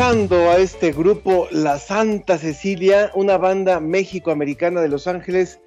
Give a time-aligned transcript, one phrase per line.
[0.00, 5.60] A este grupo La Santa Cecilia, una banda méxico-americana de Los Ángeles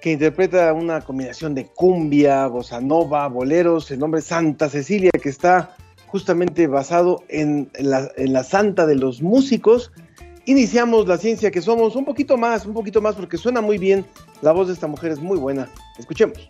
[0.00, 5.76] que interpreta una combinación de cumbia, bossa nova, boleros, el nombre Santa Cecilia, que está
[6.06, 9.90] justamente basado en la santa de los músicos.
[10.44, 14.06] Iniciamos la ciencia que somos un poquito más, un poquito más, porque suena muy bien.
[14.40, 15.68] La voz de esta mujer es muy buena.
[15.98, 16.48] Escuchemos.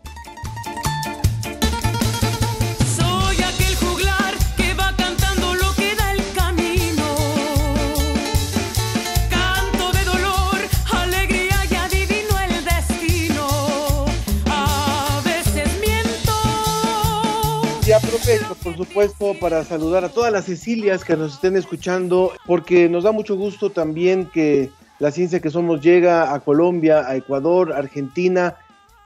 [18.63, 23.13] Por supuesto, para saludar a todas las Cecilias que nos estén escuchando, porque nos da
[23.13, 28.57] mucho gusto también que la ciencia que somos llega a Colombia, a Ecuador, Argentina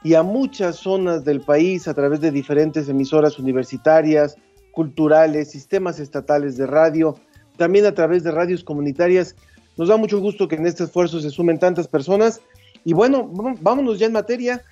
[0.03, 4.37] y a muchas zonas del país a través de diferentes emisoras universitarias,
[4.71, 7.15] culturales, sistemas estatales de radio,
[7.57, 9.35] también a través de radios comunitarias.
[9.75, 12.39] Nos da mucho gusto que en este esfuerzo se sumen tantas personas.
[12.85, 13.29] Y bueno,
[13.59, 14.63] vámonos ya en materia.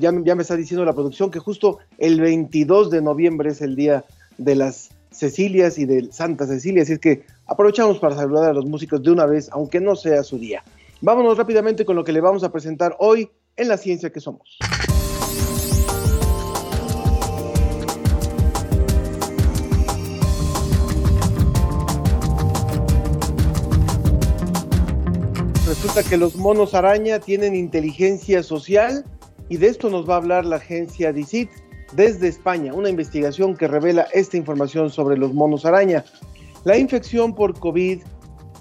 [0.00, 4.04] Ya me está diciendo la producción que justo el 22 de noviembre es el día
[4.38, 8.66] de las Cecilias y de Santa Cecilia, así es que aprovechamos para saludar a los
[8.66, 10.62] músicos de una vez, aunque no sea su día.
[11.00, 14.58] Vámonos rápidamente con lo que le vamos a presentar hoy en la ciencia que somos.
[25.66, 29.04] Resulta que los monos araña tienen inteligencia social
[29.48, 31.50] y de esto nos va a hablar la agencia DICIT
[31.92, 36.04] desde España, una investigación que revela esta información sobre los monos araña.
[36.64, 38.02] La infección por COVID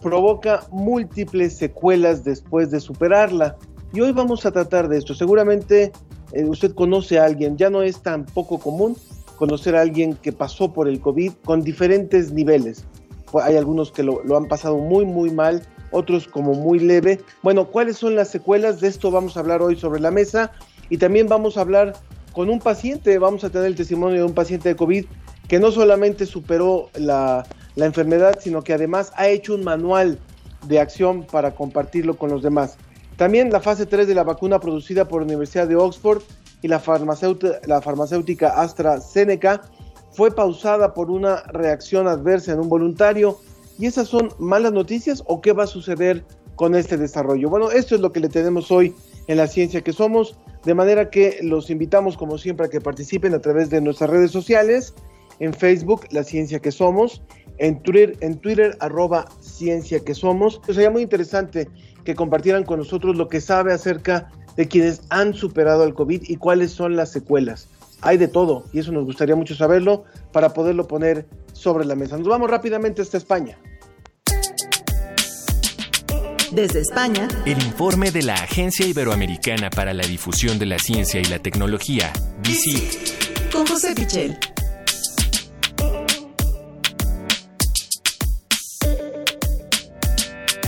[0.01, 3.57] provoca múltiples secuelas después de superarla
[3.93, 5.15] y hoy vamos a tratar de esto.
[5.15, 5.91] Seguramente
[6.33, 8.95] eh, usted conoce a alguien, ya no es tan poco común
[9.37, 12.85] conocer a alguien que pasó por el COVID con diferentes niveles.
[13.31, 17.21] Pues hay algunos que lo, lo han pasado muy, muy mal, otros como muy leve.
[17.41, 18.81] Bueno, ¿cuáles son las secuelas?
[18.81, 20.51] De esto vamos a hablar hoy sobre la mesa
[20.89, 21.93] y también vamos a hablar
[22.33, 25.05] con un paciente, vamos a tener el testimonio de un paciente de COVID
[25.47, 30.19] que no solamente superó la, la enfermedad, sino que además ha hecho un manual
[30.67, 32.77] de acción para compartirlo con los demás.
[33.17, 36.21] También la fase 3 de la vacuna producida por la Universidad de Oxford
[36.61, 36.81] y la
[37.65, 39.61] la farmacéutica AstraZeneca
[40.11, 43.37] fue pausada por una reacción adversa en un voluntario.
[43.77, 46.25] ¿Y esas son malas noticias o qué va a suceder
[46.55, 47.49] con este desarrollo?
[47.49, 48.95] Bueno, esto es lo que le tenemos hoy
[49.27, 53.33] en la ciencia que somos, de manera que los invitamos como siempre a que participen
[53.33, 54.93] a través de nuestras redes sociales,
[55.39, 57.21] en Facebook, La Ciencia que Somos,
[57.57, 60.61] en Twitter, en Twitter arroba Ciencia que Somos.
[60.65, 61.69] Sería muy interesante
[62.03, 66.37] que compartieran con nosotros lo que sabe acerca de quienes han superado el COVID y
[66.37, 67.67] cuáles son las secuelas.
[68.01, 72.17] Hay de todo y eso nos gustaría mucho saberlo para poderlo poner sobre la mesa.
[72.17, 73.57] Nos vamos rápidamente hasta España.
[76.51, 81.25] Desde España, El informe de la Agencia Iberoamericana para la Difusión de la Ciencia y
[81.25, 82.13] la Tecnología,
[82.43, 83.51] DICIT.
[83.51, 84.37] con José Pichel.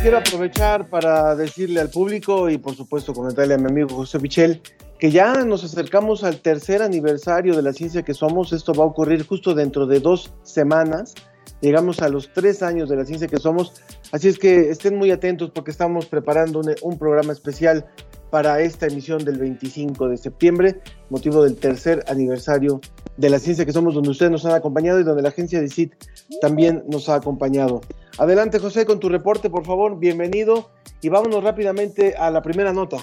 [0.01, 4.61] Quiero aprovechar para decirle al público y por supuesto comentarle a mi amigo José Pichel
[4.99, 8.51] que ya nos acercamos al tercer aniversario de la ciencia que somos.
[8.51, 11.13] Esto va a ocurrir justo dentro de dos semanas.
[11.61, 13.73] Llegamos a los tres años de la ciencia que somos.
[14.11, 17.85] Así es que estén muy atentos porque estamos preparando un, programa especial
[18.29, 22.79] para esta emisión del 25 de septiembre, motivo del tercer aniversario
[23.15, 25.69] de la ciencia que somos, donde ustedes nos han acompañado y donde la agencia de
[25.69, 25.93] CIT
[26.41, 27.81] también nos ha acompañado.
[28.17, 30.69] Adelante, José, con tu reporte, por favor, bienvenido
[31.01, 32.97] y vámonos rápidamente a la primera nota.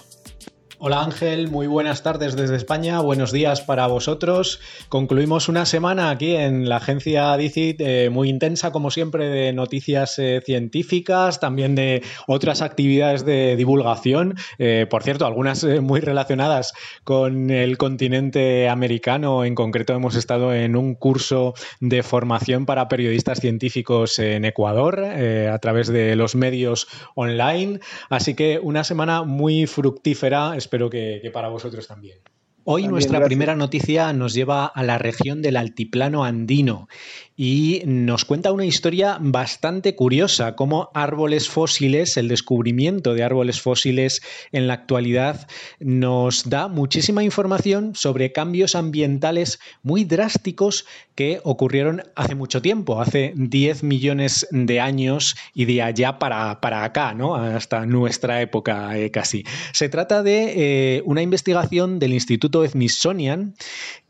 [0.79, 4.61] Hola Ángel, muy buenas tardes desde España, buenos días para vosotros.
[4.89, 10.19] Concluimos una semana aquí en la agencia DICIT eh, muy intensa como siempre de noticias
[10.19, 16.73] eh, científicas, también de otras actividades de divulgación, eh, por cierto, algunas muy relacionadas
[17.05, 19.45] con el continente americano.
[19.45, 25.59] En concreto hemos estado en un curso de formación para periodistas científicos en Ecuador a
[25.61, 27.79] través de los medios online,
[28.11, 32.19] así que una semana muy fructífera espero que, para vosotros también.
[32.65, 36.89] Hoy nuestra primera noticia nos lleva a la región del altiplano andino
[37.37, 44.23] y nos cuenta una historia bastante curiosa, cómo árboles fósiles, el descubrimiento de árboles fósiles
[44.53, 45.49] en la actualidad
[45.81, 50.87] nos da muchísima información sobre cambios ambientales muy drásticos
[51.17, 57.15] que ocurrieron hace mucho tiempo, hace 10 millones de años y de allá para, acá,
[57.15, 57.35] ¿no?
[57.35, 59.45] hasta nuestra época eh, casi.
[59.73, 63.55] Se trata de eh, una investigación del Instituto Smithsonian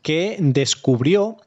[0.01, 1.37] que descubrió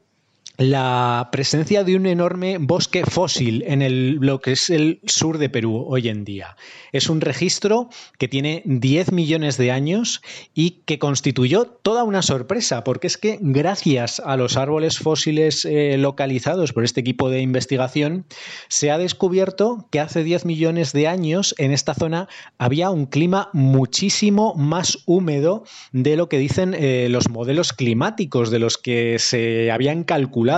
[0.59, 5.47] la presencia de un enorme bosque fósil en el, lo que es el sur de
[5.47, 6.57] Perú hoy en día.
[6.91, 10.21] Es un registro que tiene 10 millones de años
[10.53, 15.95] y que constituyó toda una sorpresa, porque es que gracias a los árboles fósiles eh,
[15.97, 18.25] localizados por este equipo de investigación,
[18.67, 22.27] se ha descubierto que hace 10 millones de años en esta zona
[22.57, 25.63] había un clima muchísimo más húmedo
[25.93, 30.48] de lo que dicen eh, los modelos climáticos de los que se habían calculado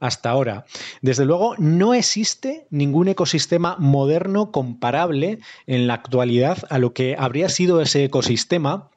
[0.00, 0.64] hasta ahora.
[1.02, 7.48] Desde luego, no existe ningún ecosistema moderno comparable en la actualidad a lo que habría
[7.48, 8.90] sido ese ecosistema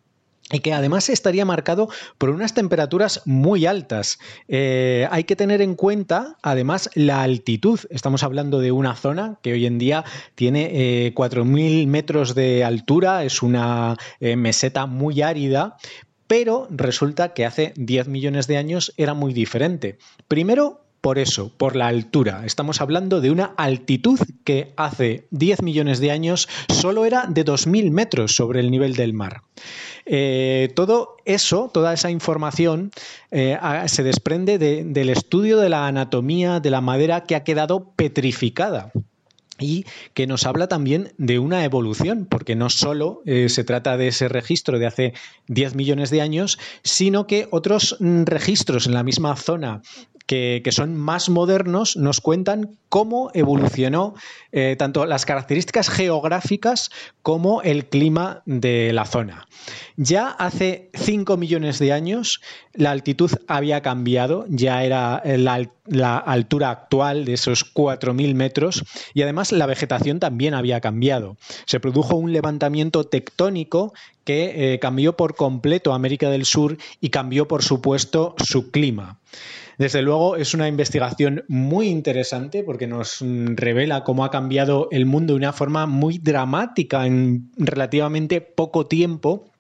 [0.51, 4.19] y que además estaría marcado por unas temperaturas muy altas.
[4.48, 7.80] Eh, hay que tener en cuenta, además, la altitud.
[7.89, 10.04] Estamos hablando de una zona que hoy en día
[10.36, 15.78] tiene 4.000 eh, metros de altura, es una eh, meseta muy árida,
[16.33, 20.00] pero resulta que hace 10 millones de años era muy diferente.
[20.27, 22.41] Primero, por eso, por la altura.
[22.44, 27.91] Estamos hablando de una altitud que hace 10 millones de años solo era de 2.000
[27.91, 29.44] metros sobre el nivel del mar.
[30.07, 32.89] Eh, todo eso, toda esa información
[33.29, 38.91] eh, se desprende del estudio de la anatomía de la madera que ha quedado petrificada
[39.63, 44.10] y que nos habla también de una evolución, porque no solo eh, se trata de
[44.10, 45.13] ese registro de hace
[45.48, 49.81] 10 millones de años, sino que otros mm, registros en la misma zona
[50.25, 54.16] que, son más modernos nos cuentan cómo evolucionó
[54.52, 56.90] eh, tanto las características geográficas
[57.22, 59.48] como el clima de la zona.
[59.96, 62.42] Ya hace 5 millones de años
[62.74, 68.84] la altitud había cambiado, ya era la, la altura actual de esos 4.000 metros
[69.14, 71.38] y además la vegetación también había cambiado.
[71.66, 73.94] Se produjo un levantamiento tectónico
[74.24, 79.20] que eh, cambió por completo América del Sur y cambió, por supuesto, su clima.
[79.78, 85.34] Desde luego es una investigación muy interesante porque nos revela cómo ha cambiado el mundo
[85.34, 89.52] de una forma muy dramática en relativamente poco tiempo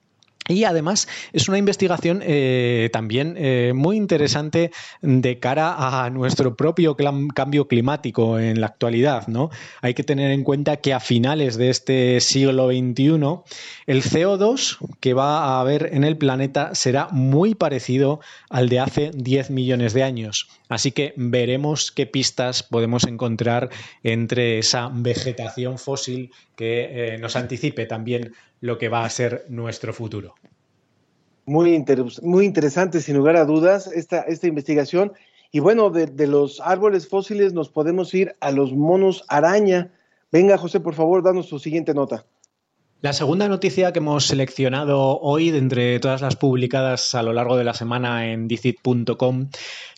[0.47, 6.97] y además es una investigación eh, también eh, muy interesante de cara a nuestro propio
[7.33, 9.27] cambio climático en la actualidad.
[9.27, 9.49] ¿no?
[9.81, 13.13] Hay que tener en cuenta que a finales de este siglo XXI
[13.87, 18.19] el CO2 que va a haber en el planeta será muy parecido
[18.49, 20.49] al de hace 10 millones de años.
[20.67, 23.69] Así que veremos qué pistas podemos encontrar
[24.03, 28.33] entre esa vegetación fósil que eh, nos anticipe también
[28.63, 30.35] lo que va a ser nuestro futuro.
[31.45, 31.83] Muy,
[32.21, 35.11] muy interesante, sin lugar a dudas, esta, esta investigación.
[35.51, 39.91] Y bueno, de, de, los árboles fósiles nos podemos ir a los monos araña.
[40.31, 42.25] Venga, José, por favor, danos su siguiente nota.
[43.03, 47.57] La segunda noticia que hemos seleccionado hoy, de entre todas las publicadas a lo largo
[47.57, 49.49] de la semana en dicit.com,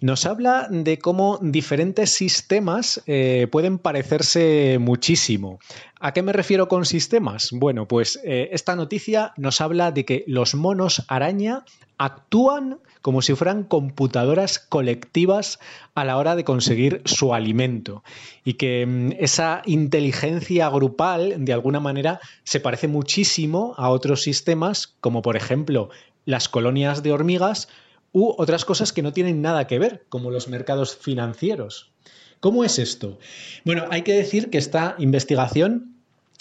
[0.01, 5.59] nos habla de cómo diferentes sistemas eh, pueden parecerse muchísimo.
[5.99, 7.49] ¿A qué me refiero con sistemas?
[7.53, 11.63] Bueno, pues eh, esta noticia nos habla de que los monos araña
[11.97, 15.59] actúan como si fueran computadoras colectivas
[15.93, 18.03] a la hora de conseguir su alimento
[18.43, 24.95] y que mm, esa inteligencia grupal de alguna manera se parece muchísimo a otros sistemas
[24.99, 25.89] como por ejemplo
[26.25, 27.69] las colonias de hormigas
[28.11, 31.91] u otras cosas que no tienen nada que ver como los mercados financieros.
[32.39, 33.17] ¿Cómo es esto?
[33.63, 35.94] Bueno, hay que decir que esta investigación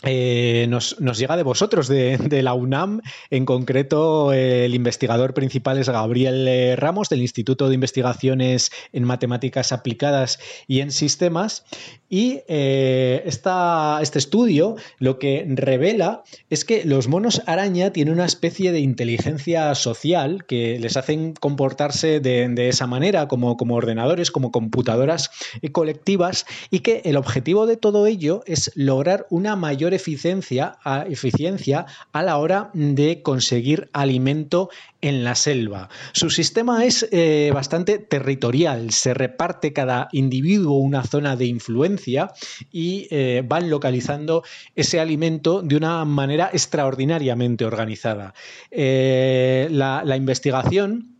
[0.06, 3.00] eh, nos, llega de vosotros, de, la UNAM.
[3.30, 9.72] En concreto, el investigador principal es Gabriel eh, Ramos, del Instituto de Investigaciones en Matemáticas
[9.72, 11.64] Aplicadas y en Sistemas.
[12.10, 18.72] Y eh, este estudio lo que revela es que los monos araña tienen una especie
[18.72, 25.30] de inteligencia social que les hacen comportarse de, esa manera, como, como ordenadores, como computadoras
[25.72, 31.86] colectivas, y que el objetivo de todo ello es lograr una mayor eficiencia a, eficiencia
[32.12, 34.70] a la hora de conseguir alimento
[35.00, 35.88] en la selva.
[36.12, 42.32] Su sistema es eh, bastante territorial, se reparte cada individuo una zona de influencia
[42.72, 44.42] y eh, van localizando
[44.74, 48.34] ese alimento de una manera extraordinariamente organizada.
[48.70, 51.13] Eh, la investigación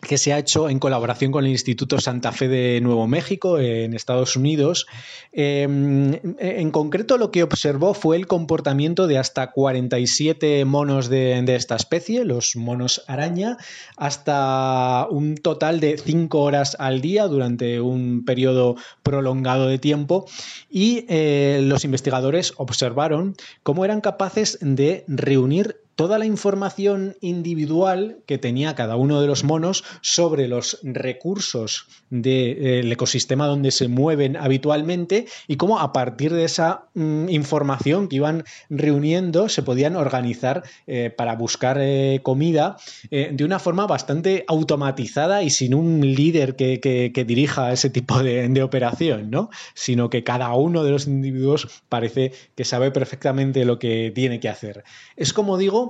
[0.00, 3.94] que se ha hecho en colaboración con el Instituto Santa Fe de Nuevo México en
[3.94, 4.86] Estados Unidos.
[5.32, 11.76] Em, en concreto, lo que observó fue el comportamiento de hasta 47 monos de, esta
[11.76, 13.56] especie, los monos araña,
[13.96, 20.26] hasta un total de 5 horas al día durante un periodo prolongado de tiempo.
[20.68, 28.38] Y eh, los investigadores observaron cómo eran capaces de reunir toda la información individual que
[28.38, 34.38] tenía cada uno de los monos sobre los recursos del eh, ecosistema donde se mueven
[34.38, 40.62] habitualmente y cómo a partir de esa mm, información que iban reuniendo se podían organizar
[40.86, 42.78] eh, para buscar eh, comida
[43.10, 48.62] de una forma bastante automatizada y sin un líder que, dirija ese tipo de, de,
[48.62, 49.50] operación, ¿no?
[49.74, 54.48] sino que cada uno de los individuos parece que sabe perfectamente lo que tiene que
[54.48, 54.84] hacer.
[55.16, 55.89] Es como digo,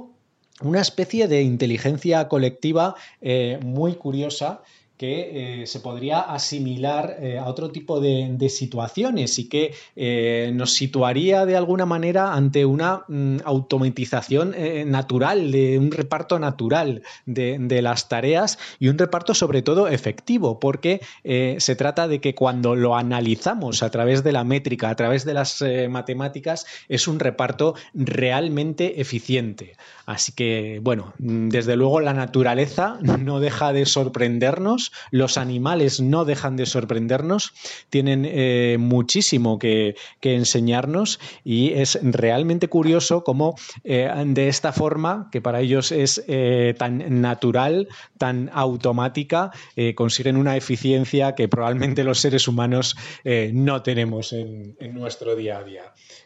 [0.63, 4.63] una especie de inteligencia colectiva eh, muy curiosa
[5.01, 10.73] que eh, se podría asimilar eh, a otro tipo de, situaciones y que eh, nos
[10.75, 14.55] situaría de alguna manera ante una mm, automatización
[14.91, 21.01] natural, de un reparto natural de, las tareas y un reparto sobre todo efectivo, porque
[21.25, 25.33] se trata de que cuando lo analizamos a través de la métrica, a través de
[25.33, 29.77] las matemáticas, es un reparto realmente eficiente.
[30.11, 36.25] Así que, bueno, mm, desde luego la naturaleza no deja de sorprendernos los animales no
[36.25, 37.53] dejan de sorprendernos,
[37.89, 45.41] tienen eh, muchísimo que, enseñarnos y es realmente curioso cómo eh, de esta forma, que
[45.41, 49.51] para ellos es eh, tan natural, tan automática,
[49.95, 52.97] consiguen una eficiencia que probablemente los seres humanos
[53.53, 55.83] no tenemos en, nuestro día a día.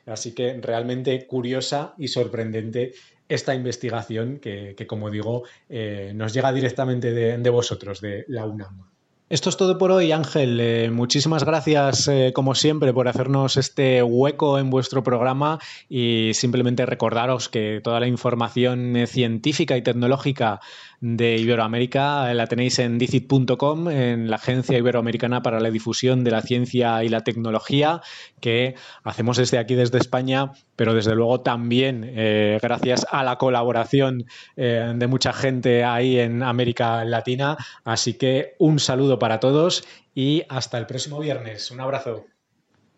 [0.07, 2.93] Así que realmente curiosa y sorprendente
[3.29, 8.85] esta investigación que, como digo, eh, nos llega directamente de, vosotros, de la UNAM.
[9.31, 10.61] Esto es todo por hoy, Ángel.
[10.61, 16.85] Eh, muchísimas gracias, eh, como siempre, por hacernos este hueco en vuestro programa y simplemente
[16.85, 20.61] recordaros que toda la información científica y tecnológica
[21.01, 26.43] de Iberoamérica la tenéis en dicit.com, en la Agencia Iberoamericana para la Difusión de la
[26.43, 28.01] Ciencia y la Tecnología,
[28.41, 34.27] que hacemos desde aquí, desde España, pero desde luego también eh, gracias a la colaboración
[34.57, 37.57] eh, de mucha gente ahí en América Latina.
[37.85, 41.71] Así que un saludo para todos y hasta el próximo viernes.
[41.71, 42.25] Un abrazo.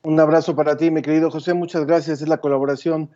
[0.02, 1.54] Un abrazo para ti, mi querido José.
[1.54, 2.22] Muchas gracias.
[2.22, 3.10] Es la colaboración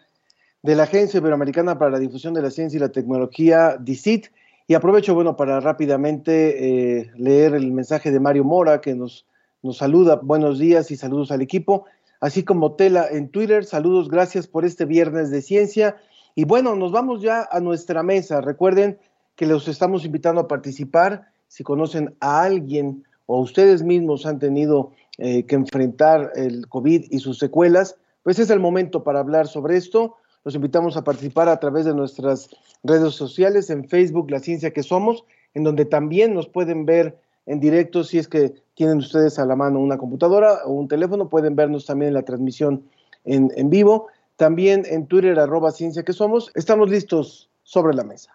[0.62, 4.26] de la Agencia Iberoamericana para la Difusión de la Ciencia y la Tecnología, DICIT
[4.70, 9.26] y aprovecho, bueno, para rápidamente eh, leer el mensaje de Mario Mora que nos,
[9.62, 10.20] nos saluda.
[10.22, 11.86] Buenos días y saludos al equipo.
[12.20, 15.96] Así como Tela en Twitter, saludos, gracias por este viernes de ciencia.
[16.34, 18.42] Y bueno, nos vamos ya a nuestra mesa.
[18.42, 18.98] Recuerden
[19.36, 21.32] que los estamos invitando a participar.
[21.48, 27.18] Si conocen a alguien o ustedes mismos han tenido eh, que enfrentar el COVID y
[27.20, 30.16] sus secuelas, pues es el momento para hablar sobre esto.
[30.44, 32.50] Los invitamos a participar a través de nuestras
[32.82, 35.24] redes sociales, en Facebook, La Ciencia que Somos,
[35.54, 37.18] en donde también nos pueden ver
[37.50, 41.28] en directo si es que tienen ustedes a la mano una computadora o un teléfono,
[41.28, 42.84] pueden vernos también en la transmisión
[43.24, 44.06] en, en vivo.
[44.36, 46.52] También en Twitter, arroba Ciencia que Somos.
[46.54, 48.30] Estamos listos sobre la mesa.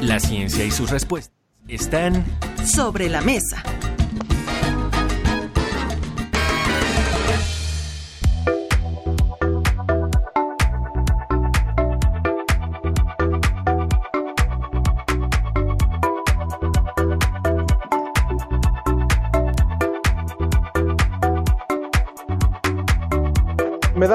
[0.00, 1.36] La ciencia y sus respuestas
[1.68, 2.24] están
[2.64, 3.62] sobre la mesa.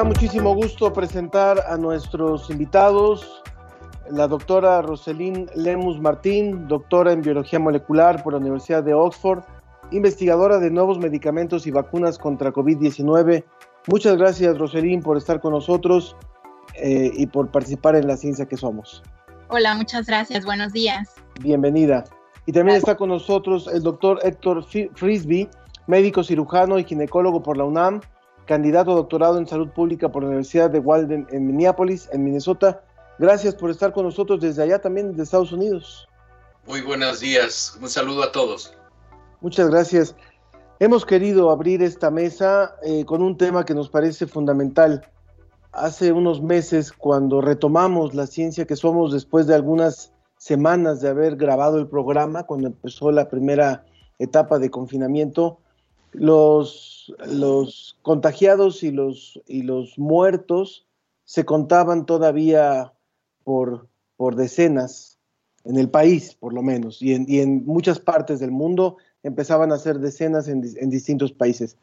[0.02, 3.44] Da muchísimo gusto presentar a nuestros invitados,
[4.10, 9.44] la doctora Roselín Lemus Martín, doctora en biología molecular por la Universidad de Oxford,
[9.92, 13.44] investigadora de nuevos medicamentos y vacunas contra COVID-19
[13.88, 16.16] Muchas gracias, Roselín, por estar con nosotros
[16.76, 19.04] eh, y por participar en la ciencia que somos.
[19.50, 20.46] Hola, muchas gracias.
[20.46, 21.14] Buenos días.
[21.42, 22.06] Bienvenida.
[22.48, 24.66] Y también está con nosotros el doctor Héctor
[24.96, 25.48] Frisby,
[25.86, 28.02] médico cirujano y ginecólogo por la UNAM,
[28.46, 32.82] candidato a doctorado en salud pública por la Universidad de Walden en Minneapolis, en Minnesota.
[33.20, 36.08] Gracias por estar con nosotros desde allá también, de Estados Unidos.
[36.68, 37.78] Muy buenos días.
[37.82, 38.74] Un saludo a todos.
[39.42, 40.16] Muchas gracias.
[40.80, 45.08] Hemos querido abrir esta mesa eh, con un tema que nos parece fundamental.
[45.72, 51.36] Hace unos meses, cuando retomamos la ciencia que somos después de algunas semanas de haber
[51.36, 53.86] grabado el programa, cuando empezó la primera
[54.18, 55.60] etapa de confinamiento,
[56.14, 60.86] los, los contagiados y los, y los muertos
[61.26, 62.94] se contaban todavía
[63.44, 63.88] por,
[64.18, 65.18] por decenas
[65.64, 69.72] en el país, por lo menos, y en, y en muchas partes del mundo empezaban
[69.72, 71.78] a ser decenas en, en distintos países.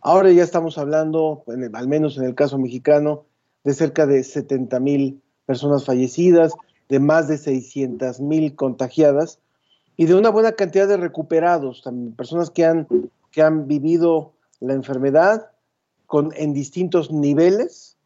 [0.00, 3.24] Ahora ya estamos hablando, al menos en el caso mexicano,
[3.64, 6.52] de cerca de 70 mil personas fallecidas,
[6.88, 9.40] de más de 600 mil contagiadas
[9.96, 12.86] y de una buena cantidad de recuperados, también personas que han,
[13.30, 15.50] que han vivido la enfermedad
[16.36, 17.96] en distintos niveles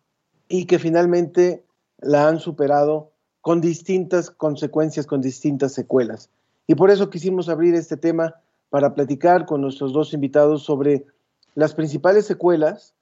[0.48, 1.64] y que finalmente
[1.98, 6.30] la han superado con distintas consecuencias, con distintas secuelas.
[6.66, 8.34] Y por eso quisimos abrir este tema
[8.70, 11.06] para platicar con nuestros dos invitados sobre
[11.54, 12.94] las principales secuelas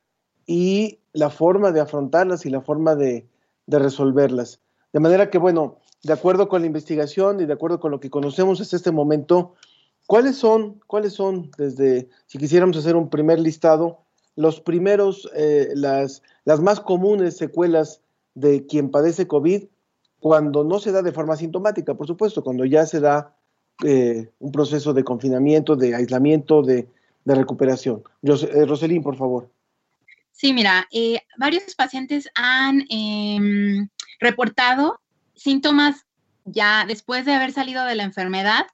[0.46, 3.26] y la forma de afrontarlas y la forma de,
[3.66, 4.60] de resolverlas.
[4.92, 8.10] De manera que, bueno, de acuerdo con la investigación y de acuerdo con lo que
[8.10, 9.54] conocemos hasta este momento,
[10.06, 14.00] ¿cuáles son, cuáles son, desde, si quisiéramos hacer un primer listado,
[14.36, 18.02] los primeros, eh, las, las más comunes secuelas
[18.34, 19.64] de quien padece COVID
[20.20, 23.34] cuando no se da de forma sintomática, por supuesto, cuando ya se da
[23.84, 26.88] eh, un proceso de confinamiento, de aislamiento, de,
[27.24, 28.02] de recuperación.
[28.22, 29.50] Eh, Roselín, por favor.
[30.32, 33.88] Sí, mira, eh, varios pacientes han eh,
[34.20, 35.00] reportado
[35.34, 36.04] síntomas
[36.46, 38.66] ya después de haber salido de la enfermedad.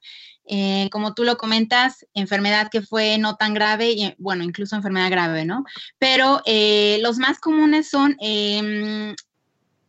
[0.45, 5.09] Eh, como tú lo comentas, enfermedad que fue no tan grave y, bueno, incluso enfermedad
[5.09, 5.63] grave, ¿no?
[5.99, 9.15] Pero eh, los más comunes son em,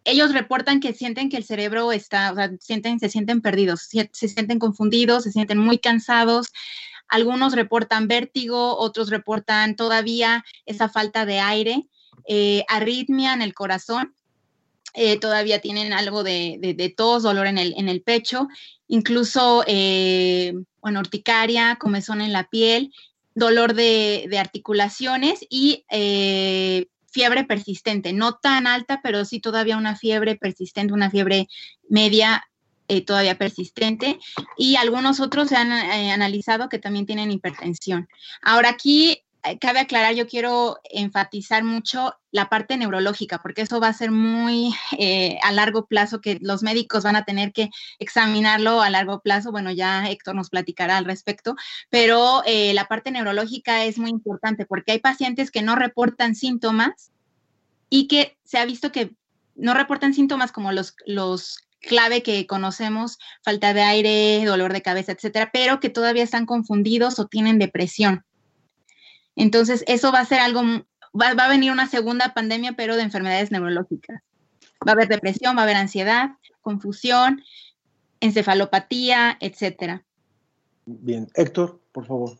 [0.04, 4.28] ellos reportan que sienten que el cerebro está, o sea, sienten, se sienten perdidos, se,
[4.28, 6.52] sienten confundidos, se sienten muy cansados.
[7.08, 11.88] Algunos reportan vértigo, otros reportan todavía esa falta de aire,
[12.28, 14.14] eh, arritmia en el corazón.
[14.94, 18.46] Eh, todavía tienen algo de, de, tos, dolor en el, en el pecho,
[18.86, 22.92] incluso, eh, bueno, urticaria, comezón en la piel,
[23.34, 29.96] dolor de, de articulaciones y eh, fiebre persistente, no tan alta, pero sí todavía una
[29.96, 31.48] fiebre persistente, una fiebre
[31.88, 32.44] media
[32.86, 34.18] eh, todavía persistente
[34.56, 38.08] y algunos otros se han analizado que también tienen hipertensión.
[38.42, 39.23] Ahora aquí
[39.60, 44.74] cabe aclarar, yo quiero enfatizar mucho la parte neurológica, porque eso va a ser muy
[44.98, 49.52] eh, a largo plazo, que los médicos van a tener que examinarlo a largo plazo.
[49.52, 51.56] Bueno, ya Héctor nos platicará al respecto,
[51.90, 57.12] pero eh, la parte neurológica es muy importante porque hay pacientes que no reportan síntomas
[57.90, 59.14] y que se ha visto que
[59.54, 65.12] no reportan síntomas como los, los clave que conocemos, falta de aire, dolor de cabeza,
[65.12, 68.24] etcétera, pero que todavía están confundidos o tienen depresión.
[69.36, 73.02] Entonces, eso va a ser algo, va, va, a venir una segunda pandemia, pero de
[73.02, 74.22] enfermedades neurológicas.
[74.86, 77.42] Va a haber depresión, va a haber ansiedad, confusión,
[78.20, 80.04] encefalopatía, etcétera.
[80.86, 82.38] Bien, Héctor, por favor.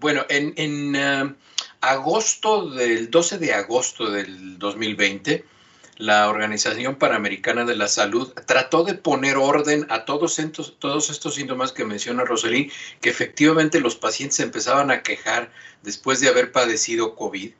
[0.00, 1.34] Bueno, en, en uh,
[1.80, 5.44] agosto del 12 de agosto del 2020,
[5.98, 11.84] la Organización Panamericana de la Salud trató de poner orden a todos estos, síntomas que
[11.84, 15.50] menciona Roselín, que efectivamente los pacientes empezaban a quejar
[15.82, 17.52] después de haber padecido COVID,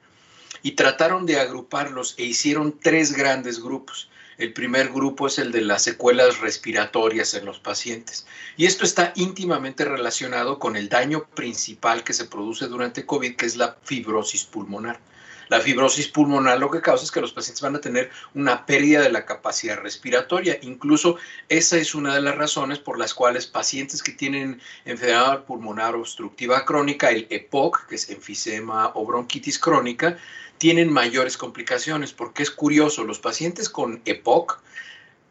[0.62, 4.10] y trataron de agruparlos e hicieron tres grandes grupos.
[4.36, 8.26] El primer grupo es el de las secuelas respiratorias en los pacientes.
[8.58, 13.46] Y esto está íntimamente relacionado con el daño principal que se produce durante COVID, que
[13.46, 15.00] es la fibrosis pulmonar.
[15.48, 19.02] La fibrosis pulmonar lo que causa es que los pacientes van a tener una pérdida
[19.02, 20.58] de la capacidad respiratoria.
[20.62, 21.16] Incluso
[21.48, 26.64] esa es una de las razones por las cuales pacientes que tienen enfermedad pulmonar obstructiva
[26.64, 30.18] crónica, el EPOC, que es enfisema o bronquitis crónica,
[30.58, 34.60] tienen mayores complicaciones, porque es curioso, los pacientes con EPOC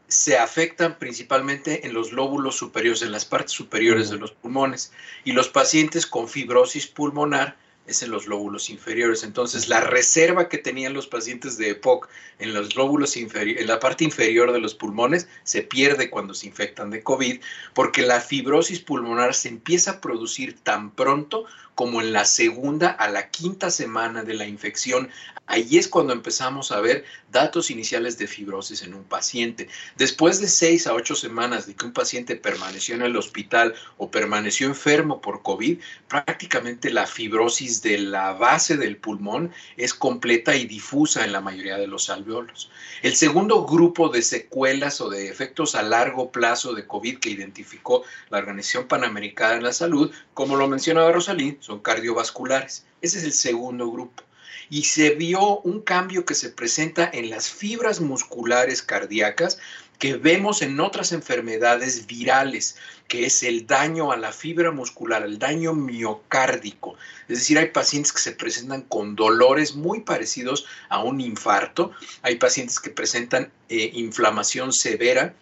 [0.08, 4.92] se afectan principalmente en los lóbulos superiores, en las partes superiores de los pulmones,
[5.24, 9.24] y los pacientes con fibrosis pulmonar es en los lóbulos inferiores.
[9.24, 12.08] Entonces, la reserva que tenían los pacientes de EPOC
[12.40, 16.48] en los lóbulos inferiores, en la parte inferior de los pulmones, se pierde cuando se
[16.48, 17.42] infectan de COVID,
[17.74, 21.46] porque la fibrosis pulmonar se empieza a producir tan pronto
[21.76, 25.10] como en la segunda a la quinta semana de la infección.
[25.46, 29.68] Ahí es cuando empezamos a ver datos iniciales de fibrosis en un paciente.
[29.98, 34.10] Después de seis a ocho semanas de que un paciente permaneció en el hospital o
[34.10, 40.66] permaneció enfermo por COVID, prácticamente la fibrosis de la base del pulmón es completa y
[40.66, 42.70] difusa en la mayoría de los alveolos.
[43.02, 48.04] El segundo grupo de secuelas o de efectos a largo plazo de COVID que identificó
[48.30, 52.86] la Organización Panamericana de la Salud, como lo mencionaba Rosalín, son cardiovasculares.
[53.02, 54.24] Ese es el segundo grupo
[54.70, 59.60] y se vio un cambio que se presenta en las fibras musculares cardíacas
[60.00, 62.78] que vemos en otras enfermedades virales,
[63.08, 66.96] que es el daño a la fibra muscular, el daño miocárdico.
[67.28, 72.36] Es decir, hay pacientes que se presentan con dolores muy parecidos a un infarto, hay
[72.36, 75.34] pacientes que presentan eh, inflamación severa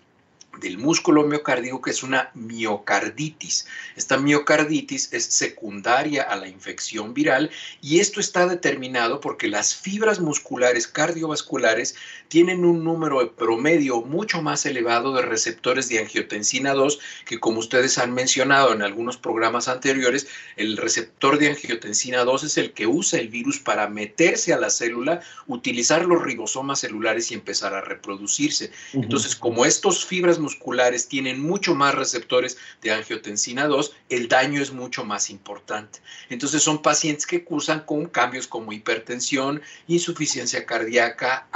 [0.60, 3.66] del músculo miocárdico, que es una miocarditis.
[3.96, 7.50] Esta miocarditis es secundaria a la infección viral
[7.82, 11.96] y esto está determinado porque las fibras musculares cardiovasculares
[12.34, 18.00] tienen un número promedio mucho más elevado de receptores de angiotensina 2, que como ustedes
[18.00, 23.20] han mencionado en algunos programas anteriores, el receptor de angiotensina 2 es el que usa
[23.20, 28.72] el virus para meterse a la célula, utilizar los ribosomas celulares y empezar a reproducirse.
[28.94, 34.74] Entonces, como estos fibras musculares tienen mucho más receptores de angiotensina 2, el daño es
[34.74, 36.00] mucho más importante.
[36.32, 41.48] Entonces son pacientes que cursan con cambios como hipertensión, insuficiencia cardíaca,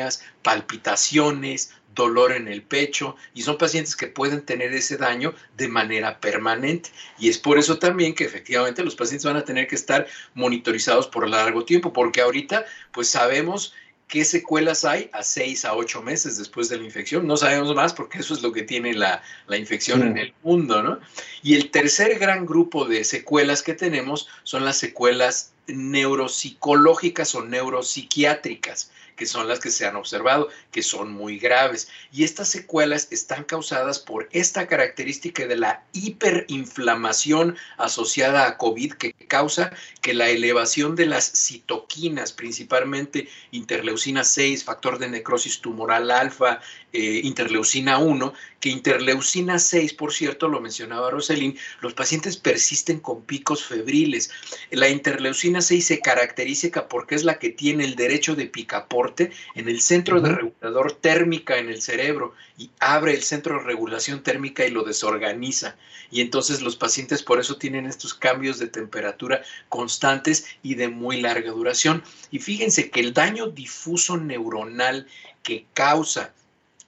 [0.00, 5.68] arritmias, palpitaciones, dolor en el pecho y son pacientes que pueden tener ese daño de
[5.68, 6.90] manera permanente.
[7.18, 11.08] Y es por eso también que efectivamente los pacientes van a tener que estar monitorizados
[11.08, 13.74] por largo tiempo, porque ahorita pues sabemos
[14.06, 17.26] qué secuelas hay a seis a ocho meses después de la infección.
[17.26, 20.82] No sabemos más porque eso es lo que tiene la, la infección en el mundo,
[20.82, 20.98] ¿no?
[21.42, 28.90] Y el tercer gran grupo de secuelas que tenemos son las secuelas neuropsicológicas o neuropsiquiátricas
[29.20, 31.90] que son las que se han observado, que son muy graves.
[32.10, 39.12] Y estas secuelas están causadas por esta característica de la hiperinflamación asociada a COVID que
[39.12, 46.62] causa que la elevación de las citoquinas, principalmente interleucina 6, factor de necrosis tumoral alfa,
[46.92, 53.22] eh, interleucina 1, que interleucina 6, por cierto, lo mencionaba Roselín, los pacientes persisten con
[53.22, 54.30] picos febriles.
[54.70, 56.50] La interleucina 6 se caracteriza
[56.88, 61.58] porque es la que tiene el derecho de picaporte en el centro de regulador térmica
[61.58, 65.76] en el cerebro y abre el centro de regulación térmica y lo desorganiza.
[66.10, 71.20] Y entonces los pacientes por eso tienen estos cambios de temperatura constantes y de muy
[71.20, 72.02] larga duración.
[72.30, 75.06] Y fíjense que el daño difuso neuronal
[75.42, 76.34] que causa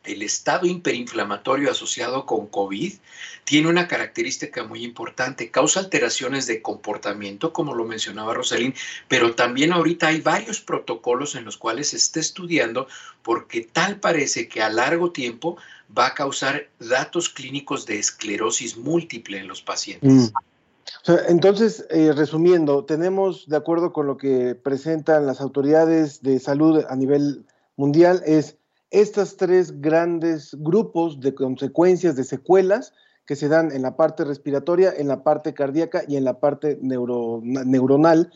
[0.04, 2.94] el estado hiperinflamatorio asociado con COVID
[3.44, 8.74] tiene una característica muy importante, causa alteraciones de comportamiento, como lo mencionaba Rosalín,
[9.08, 12.86] pero también ahorita hay varios protocolos en los cuales se está estudiando
[13.22, 15.56] porque tal parece que a largo tiempo
[15.96, 20.32] va a causar datos clínicos de esclerosis múltiple en los pacientes.
[21.06, 21.12] Mm.
[21.28, 26.96] entonces, eh, resumiendo, tenemos, de acuerdo con lo que presentan las autoridades de salud a
[26.96, 27.44] nivel
[27.76, 28.56] mundial, es
[28.92, 32.92] estos tres grandes grupos de consecuencias, de secuelas
[33.26, 36.78] que se dan en la parte respiratoria, en la parte cardíaca y en la parte
[36.81, 38.31] neuronal.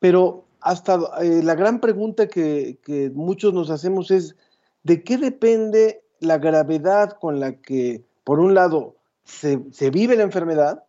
[0.00, 2.78] Pero hasta eh, la gran pregunta que,
[3.14, 4.34] muchos nos hacemos es,
[4.82, 10.24] ¿de qué depende la gravedad con la que, por un lado, se, se vive la
[10.24, 10.84] enfermedad,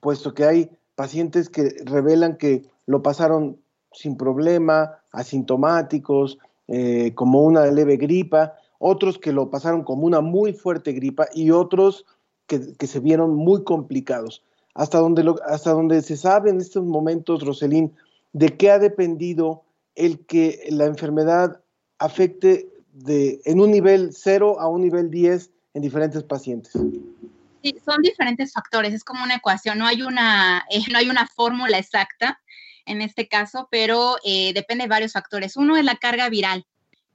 [0.00, 3.58] puesto que hay pacientes que revelan que lo pasaron
[3.92, 6.38] sin problema, asintomáticos,
[6.74, 11.50] eh, como una leve gripa, otros que lo pasaron como una muy fuerte gripa y
[11.50, 12.06] otros
[12.46, 14.42] que, se vieron muy complicados.
[14.72, 17.92] Hasta donde, hasta donde se sabe en estos momentos, Roselín,
[18.32, 19.64] de qué ha dependido
[19.96, 21.60] el que la enfermedad
[21.98, 26.72] afecte de, en un nivel 0 a un nivel 10 en diferentes pacientes.
[26.72, 31.26] Sí, son diferentes factores, es como una ecuación, no hay una, eh, no hay una
[31.26, 32.40] fórmula exacta
[32.86, 35.56] en este caso, pero eh, depende de varios factores.
[35.56, 36.66] Uno es la carga viral.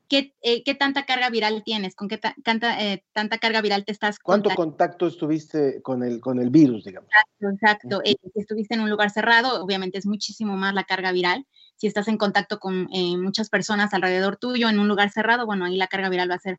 [0.10, 1.94] ¿Qué, eh, qué tanta carga viral tienes?
[1.94, 6.40] ¿Con qué tanta, eh, tanta carga viral te estás ¿Cuánto contacto estuviste con el, con
[6.40, 7.10] el virus, digamos?
[7.42, 8.02] Exacto, exacto.
[8.34, 11.46] si estuviste en un lugar cerrado, obviamente es muchísimo más la carga viral.
[11.76, 12.88] Si estás en contacto con
[13.22, 16.40] muchas personas alrededor tuyo en un lugar cerrado, bueno, ahí la carga viral va a
[16.40, 16.58] ser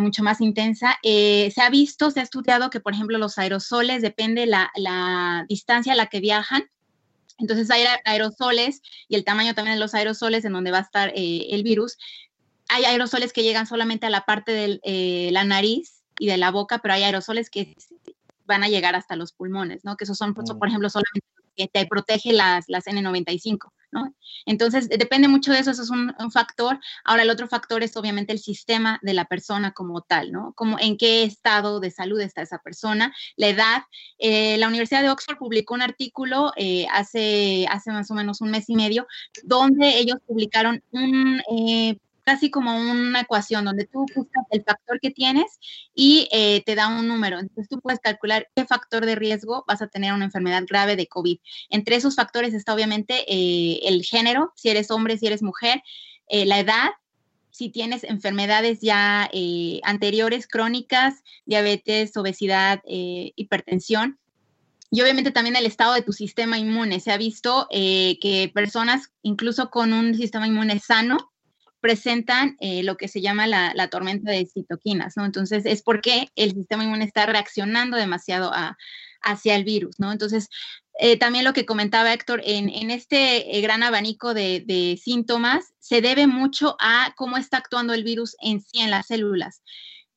[0.00, 0.96] mucho más intensa.
[1.02, 5.94] se ha visto, se ha estudiado que, por ejemplo, los aerosoles, depende la, la distancia
[5.94, 6.62] a la que viajan,
[7.42, 11.12] entonces hay aerosoles y el tamaño también de los aerosoles en donde va a estar
[11.14, 11.98] eh, el virus.
[12.68, 16.52] Hay aerosoles que llegan solamente a la parte de eh, la nariz y de la
[16.52, 17.76] boca, pero hay aerosoles que
[18.46, 19.96] van a llegar hasta los pulmones, ¿no?
[19.96, 20.66] Que esos son, por mm.
[20.66, 21.26] ejemplo, solamente
[21.56, 23.72] que te protege las, las N95.
[23.92, 24.14] ¿No?
[24.46, 26.80] Entonces, depende mucho de eso, eso es un, factor.
[27.04, 30.52] Ahora, el otro factor es obviamente el sistema de la persona como tal, ¿no?
[30.54, 33.82] Como en qué estado de salud está esa persona, la edad.
[34.18, 38.50] Eh, la Universidad de Oxford publicó un artículo eh, hace, hace más o menos un
[38.50, 39.06] mes y medio,
[39.44, 45.10] donde ellos publicaron un eh, casi como una ecuación donde tú buscas el factor que
[45.10, 45.58] tienes
[45.94, 47.38] y eh, te da un número.
[47.38, 51.06] Entonces tú puedes calcular qué factor de riesgo vas a tener una enfermedad grave de
[51.06, 51.38] COVID.
[51.70, 55.82] Entre esos factores está obviamente eh, el género, si eres hombre, si eres mujer,
[56.28, 56.90] eh, la edad,
[57.50, 59.28] si tienes enfermedades ya
[59.82, 64.18] anteriores, crónicas, diabetes, obesidad, hipertensión.
[64.90, 66.98] Y obviamente también el estado de tu sistema inmune.
[67.00, 71.31] Se ha visto que personas, incluso con un sistema inmune sano,
[71.82, 75.26] presentan eh, lo que se llama la, tormenta de citoquinas, ¿no?
[75.26, 78.52] Entonces, es porque el sistema inmune está reaccionando demasiado
[79.20, 80.12] hacia el virus, ¿no?
[80.12, 80.48] Entonces,
[81.00, 86.28] eh, también lo que comentaba Héctor, en, este eh, gran abanico de, síntomas, se debe
[86.28, 89.62] mucho a cómo está actuando el virus en sí en las células.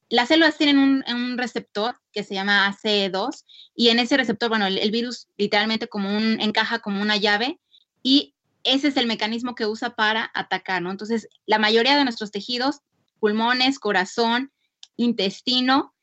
[0.07, 3.43] Las células tienen un, receptor que se llama ACE2
[3.75, 7.59] y en ese receptor, bueno, el, el virus literalmente como un, encaja como una llave
[8.03, 8.34] y
[8.65, 10.91] ese es el mecanismo que usa para atacar, ¿no?
[10.91, 12.81] Entonces, la mayoría de nuestros tejidos,
[13.19, 14.51] pulmones, corazón,
[14.97, 15.93] intestino,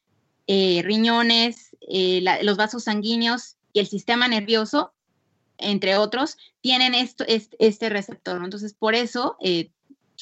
[0.47, 4.95] eh, riñones, eh, los vasos sanguíneos y el sistema nervioso,
[5.59, 8.45] entre otros, tienen esto, este, este receptor, ¿no?
[8.45, 9.71] Entonces, por eso eh,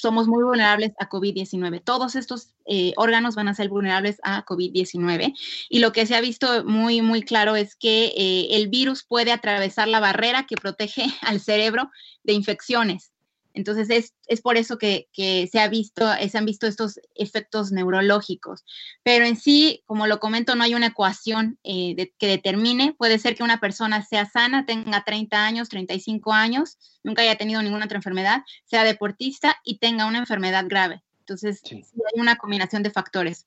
[0.00, 1.82] somos muy vulnerables a COVID-19.
[1.84, 5.34] Todos estos eh, órganos van a ser vulnerables a COVID-19.
[5.68, 9.32] Y lo que se ha visto muy, muy claro es que eh, el virus puede
[9.32, 11.90] atravesar la barrera que protege al cerebro
[12.24, 13.12] de infecciones.
[13.54, 18.64] Entonces es, por eso que, se, ha visto, se han visto estos efectos neurológicos.
[19.02, 22.94] Pero en sí, como lo comento, no hay una ecuación eh, que determine.
[22.96, 27.62] Puede ser que una persona sea sana, tenga 30 años, 35 años, nunca haya tenido
[27.62, 31.02] ninguna otra enfermedad, sea deportista y tenga una enfermedad grave.
[31.20, 31.76] Entonces, sí.
[31.76, 33.46] hay una combinación de factores.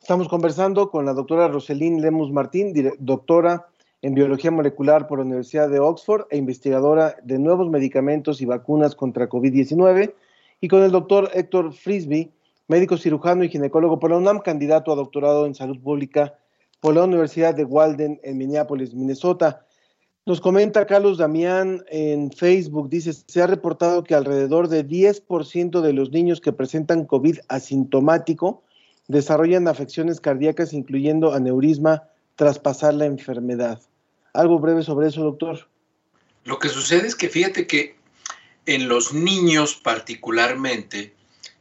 [0.00, 3.69] Estamos conversando con la doctora Roselín Lemus Martín, doctora
[4.02, 8.94] en biología molecular por la Universidad de Oxford e investigadora de nuevos medicamentos y vacunas
[8.94, 10.14] contra COVID-19,
[10.60, 12.30] y con el doctor Héctor Frisby,
[12.68, 16.34] médico cirujano y ginecólogo por la UNAM, candidato a doctorado en salud pública
[16.80, 19.66] por la Universidad de Walden en Minneapolis, Minnesota.
[20.26, 25.92] Nos comenta Carlos Damián en Facebook, dice, se ha reportado que alrededor de 10% de
[25.92, 28.62] los niños que presentan COVID asintomático
[29.08, 32.04] desarrollan afecciones cardíacas, incluyendo aneurisma,
[32.36, 33.80] tras pasar la enfermedad.
[34.32, 35.68] Algo breve sobre eso, doctor.
[36.44, 37.96] Lo que sucede es que fíjate que
[38.66, 41.14] en los niños particularmente,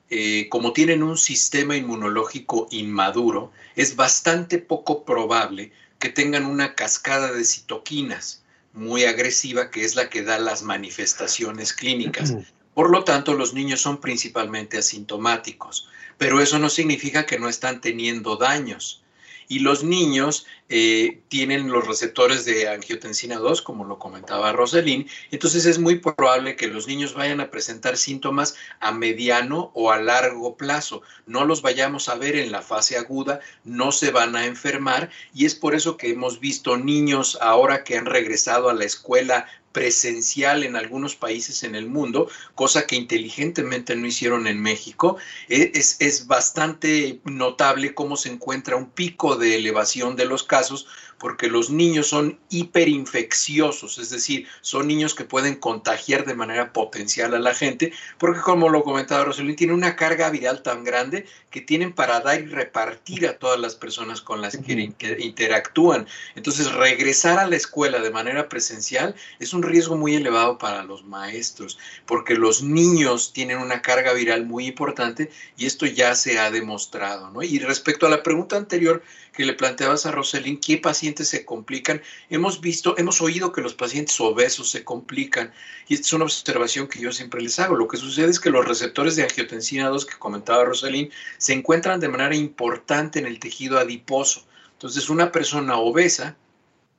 [0.09, 7.31] eh, como tienen un sistema inmunológico inmaduro, es bastante poco probable que tengan una cascada
[7.31, 12.33] de citoquinas muy agresiva, que es la que da las manifestaciones clínicas.
[12.73, 17.81] Por lo tanto, los niños son principalmente asintomáticos, pero eso no significa que no están
[17.81, 19.03] teniendo daños
[19.49, 25.65] y los niños eh, tienen los receptores de angiotensina 2, como lo comentaba Roselín, entonces
[25.65, 30.55] es muy probable que los niños vayan a presentar síntomas a mediano o a largo
[30.55, 31.01] plazo.
[31.25, 35.45] No los vayamos a ver en la fase aguda, no se van a enfermar y
[35.45, 40.63] es por eso que hemos visto niños ahora que han regresado a la escuela presencial
[40.63, 45.17] en algunos países en el mundo, cosa que inteligentemente no hicieron en México.
[45.47, 50.87] E, es, es, bastante notable cómo se encuentra un pico de elevación de los casos
[51.19, 57.35] porque los niños son hiperinfecciosos, es decir, son niños que pueden contagiar de manera potencial
[57.35, 61.61] a la gente, porque como lo comentaba Roselín, tiene una carga viral tan grande que
[61.61, 66.07] tienen para dar y repartir a todas las personas con las que, interactúan.
[66.35, 71.03] Entonces, regresar a la escuela de manera presencial es un riesgo muy elevado para los
[71.03, 76.51] maestros, porque los niños tienen una carga viral muy importante y esto ya se ha
[76.51, 77.29] demostrado.
[77.31, 77.43] ¿no?
[77.43, 79.03] Y respecto a la pregunta anterior,
[79.39, 82.01] que le planteabas a Roselín, ¿qué pacientes se complican?
[82.29, 85.53] Hemos visto, hemos oído que los pacientes obesos se complican
[85.87, 87.77] y esta es una observación que yo siempre les hago.
[87.77, 92.01] Lo que sucede es que los receptores de angiotensina 2 que comentaba Roselín se encuentran
[92.01, 94.45] de manera importante en el tejido adiposo.
[94.73, 96.35] Entonces, una persona obesa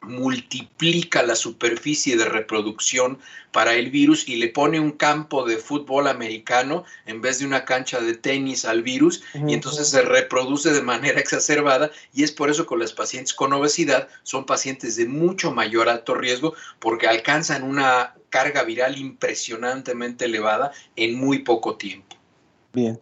[0.02, 3.18] multiplica la superficie de reproducción
[3.52, 7.66] para el virus y le pone un campo de fútbol americano en vez de una
[7.66, 12.48] cancha de tenis al virus y entonces se reproduce de manera exacerbada y es por
[12.48, 17.62] eso que los pacientes con obesidad son pacientes de mucho mayor alto riesgo porque alcanzan
[17.62, 22.16] una carga viral impresionantemente elevada en muy poco tiempo.
[22.72, 22.98] Bien,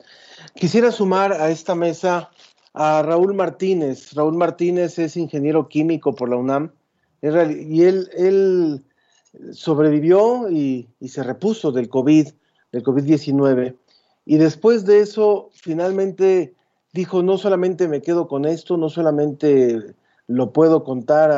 [0.57, 2.31] quisiera sumar a esta mesa
[2.73, 4.15] a Raúl Martínez.
[4.15, 6.73] Raúl Martínez es ingeniero químico por la UNAM
[7.23, 8.85] y él,
[9.53, 12.29] sobrevivió y, se repuso del COVID,
[12.73, 13.77] del COVID-19.
[14.25, 16.55] Y después de eso, finalmente
[16.93, 19.95] dijo, no solamente me quedo con esto, no solamente
[20.27, 21.31] lo puedo contar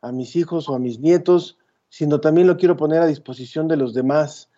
[0.00, 3.76] a, mis hijos o a mis nietos, sino también lo quiero poner a disposición de
[3.76, 4.48] los demás.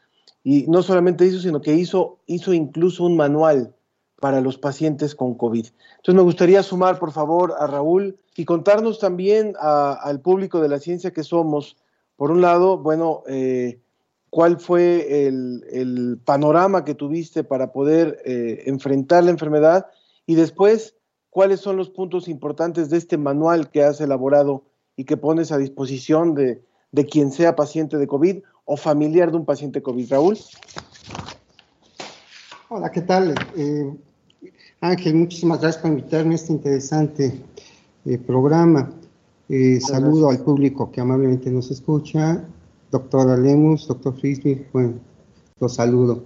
[0.45, 3.75] Y no solamente hizo, sino que hizo, hizo incluso un manual
[4.21, 5.67] para los pacientes con COVID.
[5.67, 10.79] Entonces me gustaría sumar, por favor, a Raúl y contarnos también al público de la
[10.79, 11.77] ciencia que somos,
[12.17, 13.81] por un lado, bueno, eh,
[14.29, 19.87] cuál fue el, panorama que tuviste para poder eh, enfrentar la enfermedad
[20.27, 20.95] y después,
[21.31, 24.65] cuáles son los puntos importantes de este manual que has elaborado
[24.97, 26.63] y que pones a disposición de,
[27.11, 30.13] quien sea paciente de COVID o familiar de un paciente COVID.
[30.13, 30.39] Raúl.
[32.69, 33.35] Hola, ¿qué tal?
[33.57, 33.93] Eh,
[34.83, 37.39] Ángel, muchísimas gracias por invitarme a este interesante
[38.07, 38.91] eh, programa.
[39.51, 42.43] Eh, saludo al público que amablemente nos escucha.
[42.91, 44.95] Doctora Lemus, doctor Frisby, bueno,
[45.59, 46.25] los saludo.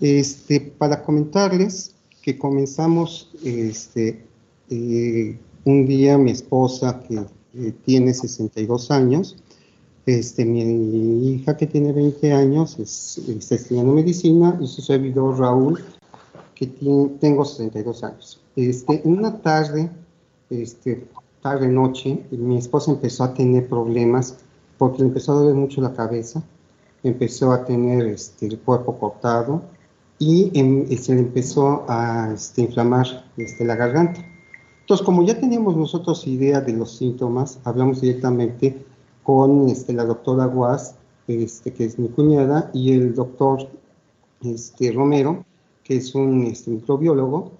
[0.00, 4.24] Este, para comentarles que comenzamos este,
[4.70, 9.36] un día mi esposa que tiene 62 años,
[10.06, 15.82] este, mi hija que tiene 20 años está estudiando medicina y su servidor Raúl,
[16.66, 18.40] tengo 62 años.
[18.56, 19.90] Este, una tarde,
[20.50, 21.06] este,
[21.40, 24.36] tarde noche, mi esposa empezó a tener problemas
[24.78, 26.42] porque le empezó a doler mucho la cabeza,
[27.02, 29.62] empezó a tener este, el cuerpo cortado
[30.18, 34.24] y em, se le empezó a este, inflamar este, la garganta.
[34.80, 38.84] Entonces, como ya teníamos nosotros idea de los síntomas, hablamos directamente
[39.22, 40.96] con este, la doctora Guas,
[41.28, 43.68] este, que es mi cuñada, y el doctor
[44.42, 45.44] este, Romero,
[45.84, 47.52] que es un este, microbiólogo,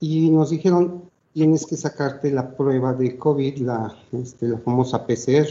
[0.00, 5.46] y nos dijeron, tienes que sacarte la prueba de COVID, la, este, la famosa PCR.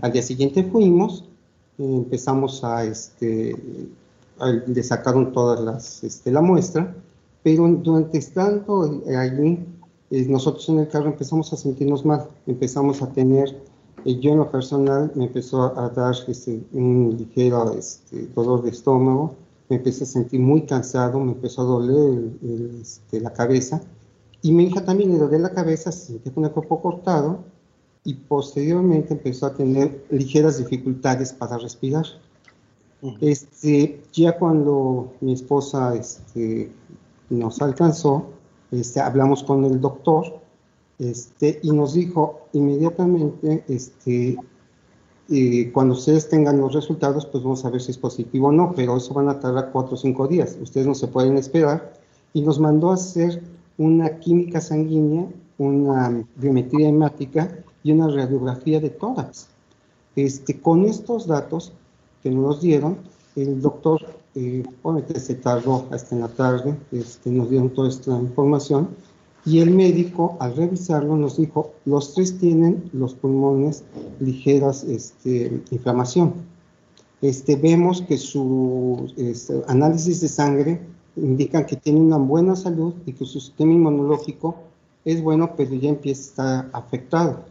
[0.00, 1.24] Al día siguiente fuimos,
[1.78, 3.56] empezamos a, este,
[4.66, 6.94] le sacaron todas las, este, la muestra,
[7.42, 9.58] pero durante estando allí,
[10.10, 13.60] eh, nosotros en el carro empezamos a sentirnos mal, empezamos a tener
[14.04, 18.70] y yo en lo personal me empezó a dar este, un ligero este, dolor de
[18.70, 19.34] estómago,
[19.68, 22.30] me empecé a sentir muy cansado, me empezó a doler
[22.80, 23.80] este, la cabeza
[24.42, 27.44] y mi hija también le dolía la cabeza, se sentía con el cuerpo cortado
[28.04, 32.06] y posteriormente empezó a tener ligeras dificultades para respirar.
[33.20, 36.72] Este, ya cuando mi esposa este,
[37.30, 38.30] nos alcanzó,
[38.70, 40.40] este, hablamos con el doctor
[40.98, 44.36] este, y nos dijo inmediatamente, este,
[45.30, 48.72] eh, cuando ustedes tengan los resultados, pues vamos a ver si es positivo o no,
[48.74, 51.92] pero eso van a tardar cuatro o cinco días, ustedes no se pueden esperar,
[52.32, 53.42] y nos mandó a hacer
[53.76, 55.26] una química sanguínea,
[55.58, 59.48] una biometría hemática y una radiografía de tórax.
[60.16, 61.72] Este, con estos datos
[62.22, 62.98] que nos dieron,
[63.36, 64.64] el doctor, eh,
[65.16, 68.88] se tardó hasta en la tarde, este, nos dieron toda esta información,
[69.48, 73.82] y el médico, al revisarlo, nos dijo, los tres tienen los pulmones
[74.20, 76.34] ligeras este, inflamación.
[77.22, 80.80] Este, vemos que su este, análisis de sangre
[81.16, 84.56] indican que tiene una buena salud y que su sistema inmunológico
[85.06, 87.44] es bueno, pero ya empieza a estar afectado.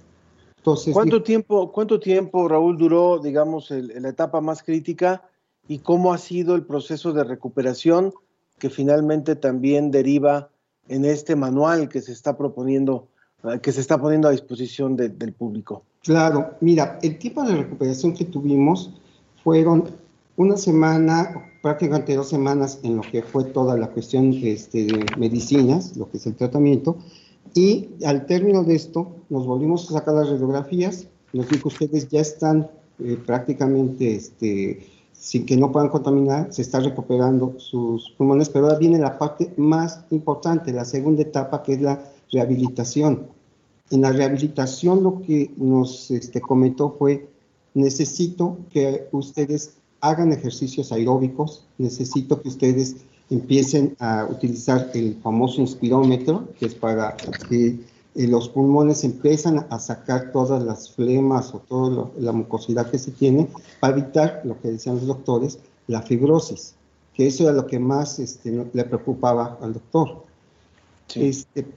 [0.58, 5.24] Entonces, ¿Cuánto, tiempo, ¿Cuánto tiempo, Raúl, duró, digamos, la etapa más crítica
[5.68, 8.14] y cómo ha sido el proceso de recuperación
[8.60, 10.50] que finalmente también deriva
[10.90, 13.08] en este manual que se está proponiendo,
[13.44, 15.84] eh, que se está poniendo a disposición del público?
[16.04, 18.92] Claro, mira, el tipo de recuperación que tuvimos
[19.44, 19.90] fueron
[20.38, 25.98] una semana, prácticamente dos semanas en lo que fue toda la cuestión este, de medicinas,
[25.98, 26.98] lo que es el tratamiento,
[27.54, 32.22] y al término de esto nos volvimos a sacar las radiografías, nos dijo ustedes ya
[32.22, 32.70] están
[33.00, 34.86] eh, prácticamente este,
[35.20, 39.52] sin que no puedan contaminar, se está recuperando sus pulmones, pero ahora viene la parte
[39.58, 42.02] más importante, la segunda etapa, que es la
[42.32, 43.28] rehabilitación.
[43.90, 47.30] En la rehabilitación lo que nos este, comentó fue,
[47.74, 52.98] necesito que ustedes hagan ejercicios aeróbicos, necesito que ustedes
[53.30, 57.16] empiecen a utilizar el famoso inspirómetro, que es para
[57.50, 57.80] que
[58.26, 63.48] los pulmones empiezan a sacar todas las flemas o toda la mucosidad que se tiene
[63.80, 66.74] para evitar, lo que decían los doctores, la fibrosis,
[67.14, 70.24] que eso era lo que más este, le preocupaba al doctor.
[71.14, 71.68] Este,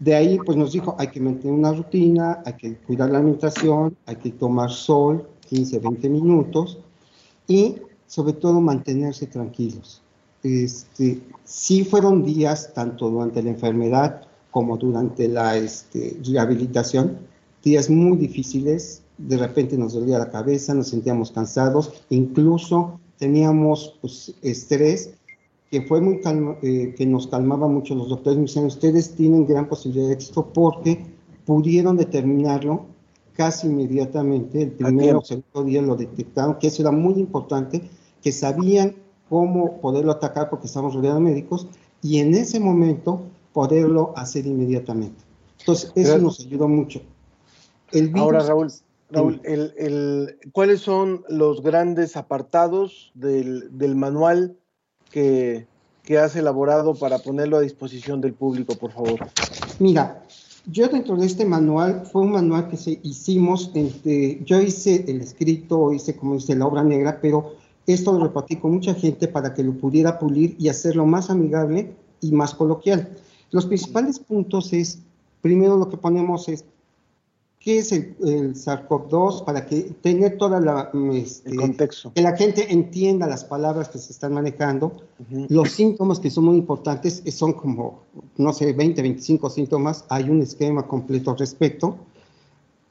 [0.00, 3.96] de ahí, pues nos dijo, hay que mantener una rutina, hay que cuidar la alimentación,
[4.06, 6.78] hay que tomar sol 15, 20 minutos
[7.46, 7.76] y
[8.08, 10.02] sobre todo mantenerse tranquilos.
[10.42, 14.22] Este, sí fueron días, tanto durante la enfermedad
[14.54, 17.18] como durante la este, rehabilitación,
[17.64, 24.32] días muy difíciles, de repente nos dolía la cabeza, nos sentíamos cansados, incluso teníamos pues,
[24.42, 25.14] estrés
[25.72, 29.44] que fue muy calma, eh, que nos calmaba mucho los doctores me decían ustedes tienen
[29.44, 31.04] gran posibilidad de éxito porque
[31.44, 32.86] pudieron determinarlo
[33.32, 37.82] casi inmediatamente el primero o segundo día lo detectaron que eso era muy importante
[38.22, 38.94] que sabían
[39.28, 41.66] cómo poderlo atacar porque estamos rodeados de médicos
[42.02, 43.22] y en ese momento
[43.54, 45.24] poderlo hacer inmediatamente
[45.60, 47.00] entonces eso nos ayudó mucho
[48.14, 48.72] Ahora, Raúl,
[49.10, 54.56] Raúl el, ¿cuáles son los grandes apartados del, manual
[55.10, 55.66] que,
[56.18, 59.20] has elaborado para ponerlo a disposición del público, por favor?
[59.78, 60.24] Mira,
[60.66, 65.20] yo dentro de este manual, fue un manual que se hicimos, entre, yo hice el
[65.20, 67.54] escrito, hice como dice la obra negra, pero
[67.86, 71.94] esto lo repartí con mucha gente para que lo pudiera pulir y hacerlo más amigable
[72.20, 73.16] y más coloquial.
[73.54, 74.98] Los principales puntos es,
[75.40, 76.64] primero lo que ponemos es
[77.60, 78.16] qué es el,
[78.56, 82.12] SARS-CoV-2 para que tener toda la este, contexto.
[82.12, 84.96] que la gente entienda las palabras que se están manejando.
[85.48, 88.00] Los síntomas que son muy importantes son como
[88.38, 90.04] no sé 20 25 síntomas.
[90.08, 91.96] Hay un esquema completo al respecto.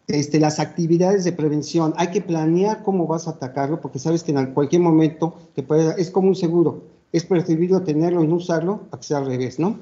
[0.07, 1.93] Este, las actividades de prevención.
[1.97, 6.01] Hay que planear cómo vas a atacarlo porque sabes que en cualquier momento te puede,
[6.01, 6.83] es como un seguro.
[7.11, 9.75] Es preferible tenerlo y no usarlo a que sea al revés no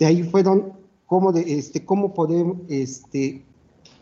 [0.00, 0.72] de ahí fueron
[1.06, 3.44] cómo de, este cómo podemos este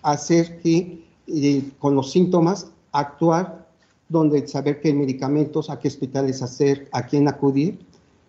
[0.00, 3.68] hacer que eh, con los síntomas actuar,
[4.08, 7.80] donde saber qué medicamentos, a qué hospitales hacer, a quién acudir,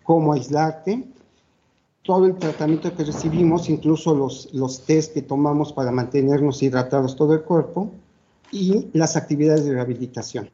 [0.04, 1.08] cómo aislarte,
[2.04, 7.34] todo el tratamiento que recibimos, incluso los, los test que tomamos para mantenernos hidratados todo
[7.36, 7.92] el cuerpo
[8.52, 10.50] y las actividades de rehabilitación.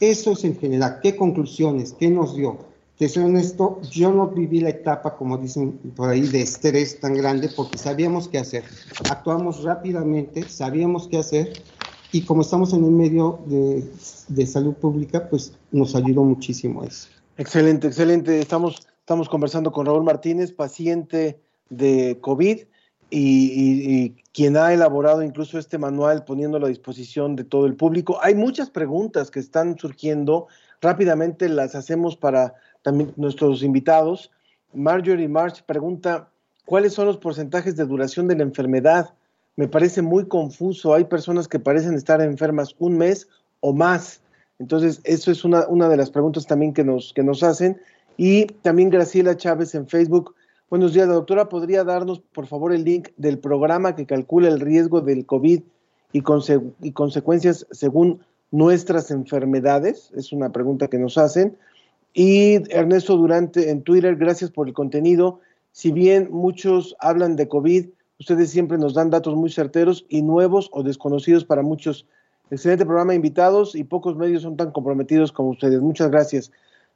[0.00, 0.98] Eso es en general.
[1.00, 1.92] ¿Qué conclusiones?
[1.92, 2.69] ¿Qué nos dio?
[3.00, 7.14] Te soy honesto, yo no viví la etapa, como dicen por ahí, de estrés tan
[7.14, 8.62] grande porque sabíamos qué hacer.
[9.10, 11.50] Actuamos rápidamente, sabíamos qué hacer
[12.12, 13.90] y como estamos en el medio de,
[14.28, 17.08] de salud pública, pues nos ayudó muchísimo eso.
[17.38, 18.38] Excelente, excelente.
[18.38, 21.40] Estamos, estamos conversando con Raúl Martínez, paciente
[21.70, 22.58] de COVID
[23.08, 28.18] y, y, quien ha elaborado incluso este manual poniéndolo a disposición de todo el público.
[28.20, 30.48] Hay muchas preguntas que están surgiendo.
[30.82, 34.30] Rápidamente las hacemos para también nuestros invitados.
[34.72, 36.28] Marjorie March pregunta,
[36.64, 39.14] ¿cuáles son los porcentajes de duración de la enfermedad?
[39.56, 40.94] Me parece muy confuso.
[40.94, 43.28] Hay personas que parecen estar enfermas un mes
[43.60, 44.20] o más.
[44.58, 47.80] Entonces, eso es una, una de las preguntas también que nos, que nos hacen.
[48.16, 50.34] Y también Graciela Chávez en Facebook.
[50.68, 51.48] Buenos días, la doctora.
[51.48, 55.62] ¿Podría darnos, por favor, el link del programa que calcula el riesgo del COVID
[56.12, 56.22] y,
[56.82, 58.20] y consecuencias según
[58.50, 60.12] nuestras enfermedades?
[60.14, 61.56] Es una pregunta que nos hacen.
[62.12, 65.40] Y Ernesto Durante en Twitter, gracias por el contenido.
[65.72, 67.86] Si bien muchos hablan de COVID,
[68.18, 72.06] ustedes siempre nos dan datos muy certeros y nuevos o desconocidos para muchos.
[72.50, 75.80] Excelente programa, invitados, y pocos medios son tan comprometidos como ustedes.
[75.80, 76.50] Muchas gracias.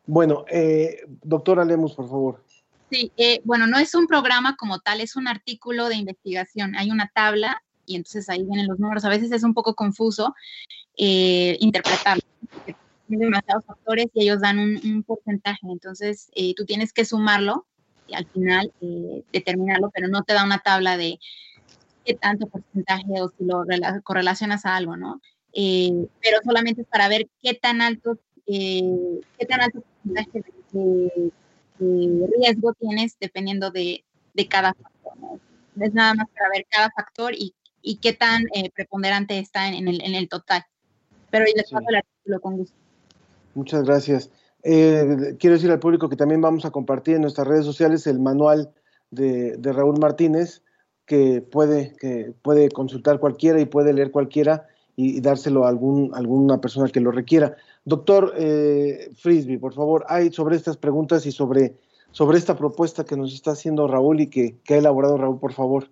[0.07, 2.43] Bueno, eh, doctora Lemos, por favor.
[2.91, 6.75] Sí, eh, bueno, no es un programa como tal, es un artículo de investigación.
[6.75, 9.05] Hay una tabla y entonces ahí vienen los números.
[9.05, 10.35] A veces es un poco confuso
[10.97, 12.23] eh, interpretarlo
[13.09, 15.61] demasiados factores y ellos dan un, porcentaje.
[15.63, 17.67] Entonces, eh, tú tienes que sumarlo
[18.07, 21.19] y al final eh, determinarlo, pero no te da una tabla de
[22.05, 23.65] qué tanto porcentaje o si lo
[24.03, 25.21] correlacionas a algo, ¿no?
[25.53, 31.33] Eh, pero solamente es para ver qué tan alto, qué tan alto porcentaje de,
[32.39, 34.05] riesgo tienes dependiendo de,
[34.51, 35.41] cada factor, ¿no?
[35.81, 38.45] Es nada más para ver cada factor y, y qué tan
[38.75, 40.65] preponderante está en, el, en el total.
[41.31, 42.84] Pero les paso el artículo con gusto.
[43.55, 44.31] Muchas gracias.
[44.65, 48.19] Eh, quiero decir al público que también vamos a compartir en nuestras redes sociales el
[48.19, 48.73] manual
[49.11, 50.63] de, Raúl Martínez,
[51.07, 56.61] que puede, que puede consultar cualquiera y puede leer cualquiera y, dárselo a algún, alguna
[56.61, 57.57] persona que lo requiera.
[57.85, 61.75] Doctor eh, Frisby, por favor, hay sobre estas preguntas y sobre,
[62.11, 65.91] sobre esta propuesta que nos está haciendo Raúl y que, ha elaborado Raúl, por favor.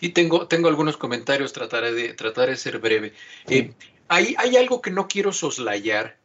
[0.00, 3.12] Sí, tengo, tengo algunos comentarios, trataré de, trataré de ser breve.
[3.48, 3.72] Eh,
[4.08, 6.19] hay, hay algo que no quiero soslayar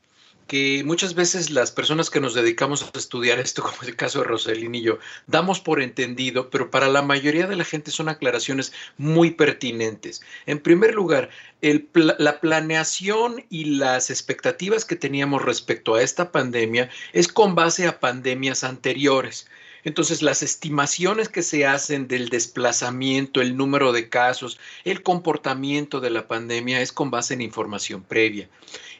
[0.47, 4.19] que muchas veces las personas que nos dedicamos a estudiar esto, como es el caso
[4.19, 8.09] de Roselín y yo, damos por entendido, pero para la mayoría de la gente son
[8.09, 10.21] aclaraciones muy pertinentes.
[10.45, 11.29] En primer lugar,
[11.61, 17.99] la planeación y las expectativas que teníamos respecto a esta pandemia es con base a
[17.99, 19.47] pandemias anteriores.
[19.83, 26.09] Entonces, las estimaciones que se hacen del desplazamiento, el número de casos, el comportamiento de
[26.09, 28.49] la pandemia es con base en información previa.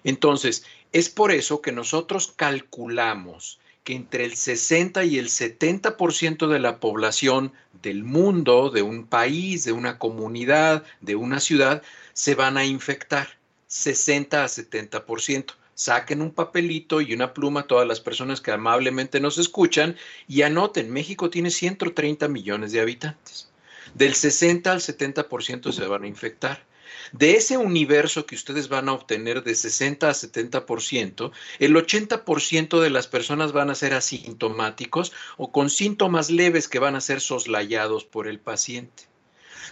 [0.03, 0.63] Entonces,
[0.95, 6.79] es por eso que nosotros calculamos que entre el 60 y el 70% de la
[6.79, 11.83] población del mundo, de un país, de una comunidad, de una ciudad,
[12.13, 13.27] se van a infectar.
[13.67, 15.53] 60 a 70%.
[15.73, 19.97] Saquen un papelito y una pluma todas las personas que amablemente nos escuchan
[20.29, 23.49] y anoten, México tiene 130 millones de habitantes.
[23.95, 26.63] Del 60 al 70% se van a infectar.
[27.11, 32.89] De ese universo que ustedes van a obtener de 60 a 70%, el 80% de
[32.89, 38.05] las personas van a ser asintomáticos o con síntomas leves que van a ser soslayados
[38.05, 39.03] por el paciente.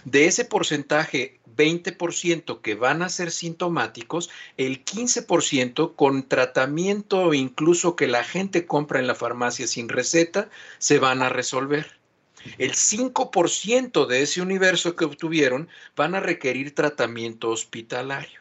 [0.04, 8.06] De ese porcentaje, 20% que van a ser sintomáticos, el 15% con tratamiento incluso que
[8.06, 12.03] la gente compra en la farmacia sin receta, se van a resolver.
[12.58, 18.40] El 5% de ese universo que obtuvieron van a requerir tratamiento hospitalario.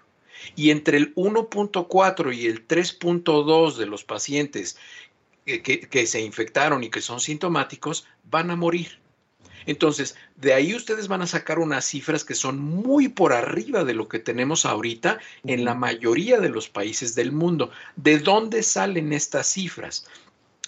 [0.55, 4.77] Y entre el 1.4 y el 3.2 de los pacientes
[5.45, 8.99] que, que, se infectaron y que son sintomáticos van a morir.
[9.65, 13.93] Entonces, de ahí ustedes van a sacar unas cifras que son muy por arriba de
[13.93, 17.71] lo que tenemos ahorita en la mayoría de los países del mundo.
[17.95, 20.05] ¿De dónde salen estas cifras?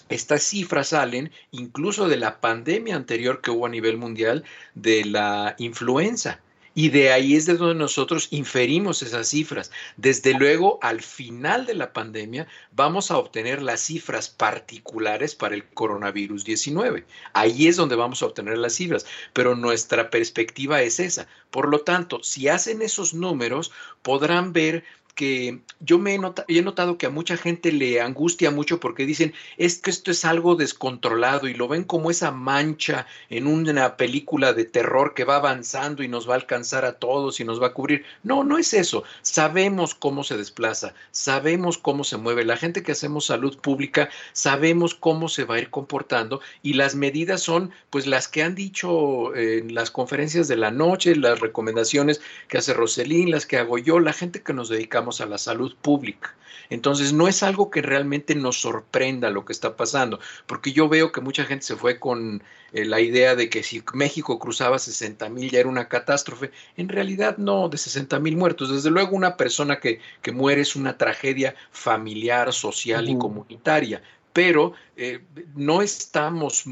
[0.08, 4.44] Estas cifras salen incluso de la pandemia anterior que hubo a nivel mundial
[4.74, 6.40] de la influenza.
[6.78, 9.70] Y de ahí es de donde nosotros inferimos esas cifras.
[9.96, 15.64] Desde luego, al final de la pandemia, vamos a obtener las cifras particulares para el
[15.64, 17.06] coronavirus 19.
[17.32, 21.26] Ahí es donde vamos a obtener las cifras, pero nuestra perspectiva es esa.
[21.50, 24.84] Por lo tanto, si hacen esos números, podrán ver
[25.16, 29.32] que yo me he, he, notado que a mucha gente le angustia mucho porque dicen
[29.56, 34.52] es que esto es algo descontrolado y lo ven como esa mancha en una película
[34.52, 37.68] de terror que va avanzando y nos va a alcanzar a todos y nos va
[37.68, 38.04] a cubrir.
[38.22, 39.04] No, no es eso.
[39.22, 42.44] Sabemos cómo se desplaza, sabemos cómo se mueve.
[42.44, 46.94] La gente que hacemos salud pública sabemos cómo se va a ir comportando y las
[46.94, 52.20] medidas son pues las que han dicho en las conferencias de la noche, las recomendaciones
[52.48, 55.74] que hace Roselín, las que hago yo, la gente que nos dedicamos a la salud
[55.80, 56.34] pública.
[56.68, 61.12] Entonces, no es algo que realmente nos sorprenda lo que está pasando, porque yo veo
[61.12, 62.42] que mucha gente se fue con
[62.72, 66.50] eh, la idea de que si México cruzaba 60 mil ya era una catástrofe.
[66.76, 68.70] En realidad, no, de 60 mil muertos.
[68.70, 74.02] Desde luego, una persona que, que, muere es una tragedia familiar, social y comunitaria,
[74.36, 75.20] pero eh,
[75.54, 76.64] no estamos,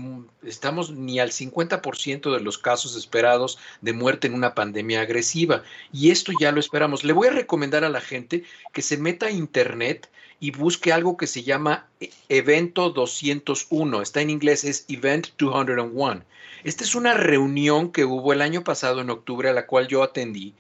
[0.43, 5.63] estamos ni al 50% de los casos esperados de muerte en una pandemia agresiva.
[5.91, 7.05] Y esto ya lo esperamos.
[7.05, 8.45] Le voy a recomendar a la gente
[8.75, 10.11] que se meta a internet
[10.41, 14.03] y busque algo que se llama e, Evento 201.
[14.03, 16.23] Está en inglés, es Event 201.
[16.65, 20.03] Esta es una reunión que hubo el año pasado, en octubre, a la cual yo
[20.03, 20.53] atendí,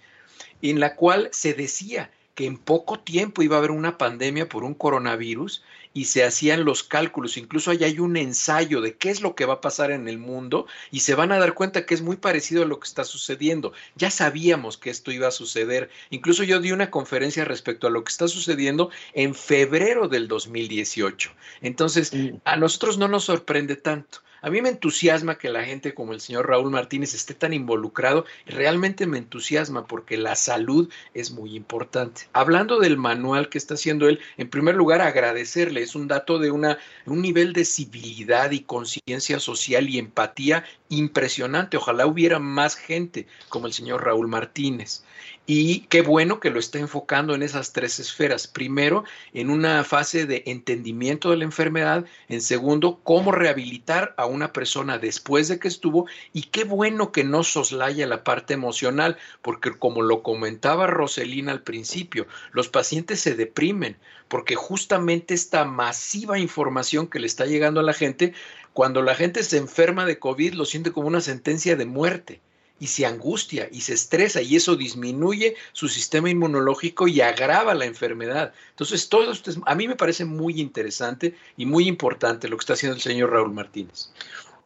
[0.62, 4.64] en la cual se decía que en poco tiempo iba a haber una pandemia por
[4.64, 5.62] un coronavirus
[5.94, 9.46] y se hacían los cálculos, incluso allá hay un ensayo de qué es lo que
[9.46, 12.16] va a pasar en el mundo y se van a dar cuenta que es muy
[12.16, 13.72] parecido a lo que está sucediendo.
[13.94, 15.88] Ya sabíamos que esto iba a suceder.
[16.10, 21.30] Incluso yo di una conferencia respecto a lo que está sucediendo en febrero del 2018.
[21.62, 22.12] Entonces,
[22.44, 24.18] a nosotros no nos sorprende tanto.
[24.44, 28.26] A mí me entusiasma que la gente como el señor Raúl Martínez esté tan involucrado,
[28.44, 32.28] realmente me entusiasma porque la salud es muy importante.
[32.34, 36.50] Hablando del manual que está haciendo él, en primer lugar agradecerle, es un dato de
[36.50, 36.76] una,
[37.06, 41.78] un nivel de civilidad y conciencia social y empatía impresionante.
[41.78, 45.04] Ojalá hubiera más gente como el señor Raúl Martínez.
[45.46, 48.46] Y qué bueno que lo está enfocando en esas tres esferas.
[48.46, 52.06] Primero, en una fase de entendimiento de la enfermedad.
[52.28, 56.06] En segundo, cómo rehabilitar a una persona después de que estuvo.
[56.32, 61.62] Y qué bueno que no soslaya la parte emocional, porque como lo comentaba Roselina al
[61.62, 67.84] principio, los pacientes se deprimen porque justamente esta masiva información que le está llegando a
[67.84, 68.32] la gente,
[68.72, 72.40] cuando la gente se enferma de COVID, lo siente como una sentencia de muerte
[72.80, 77.84] y se angustia y se estresa y eso disminuye su sistema inmunológico y agrava la
[77.84, 78.52] enfermedad.
[78.70, 82.72] Entonces, todo esto a mí me parece muy interesante y muy importante lo que está
[82.72, 84.10] haciendo el señor Raúl Martínez.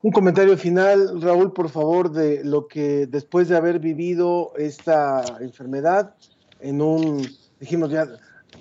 [0.01, 6.15] Un comentario final, Raúl, por favor, de lo que después de haber vivido esta enfermedad
[6.61, 7.29] en un,
[7.59, 8.07] dijimos ya,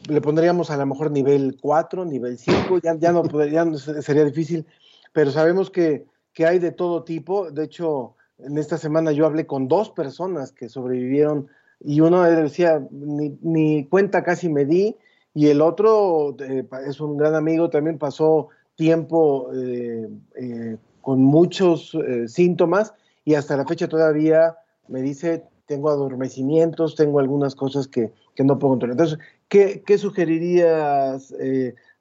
[0.10, 3.66] le pondríamos a lo mejor nivel 4, nivel 5, ya, ya no podría,
[4.02, 4.66] sería difícil,
[5.14, 7.52] pero sabemos que, que hay de todo tipo.
[7.52, 11.48] De hecho, en esta semana yo hablé con dos personas que sobrevivieron
[11.80, 14.96] y uno decía, ni, cuenta casi me di,
[15.34, 21.96] y el otro eh, es un gran amigo, también pasó tiempo eh, eh, con muchos
[22.28, 24.58] síntomas y hasta la fecha todavía
[24.88, 28.94] me dice, tengo adormecimientos, tengo algunas cosas que, que no puedo controlar.
[28.94, 31.34] Entonces, ¿qué, qué sugerirías,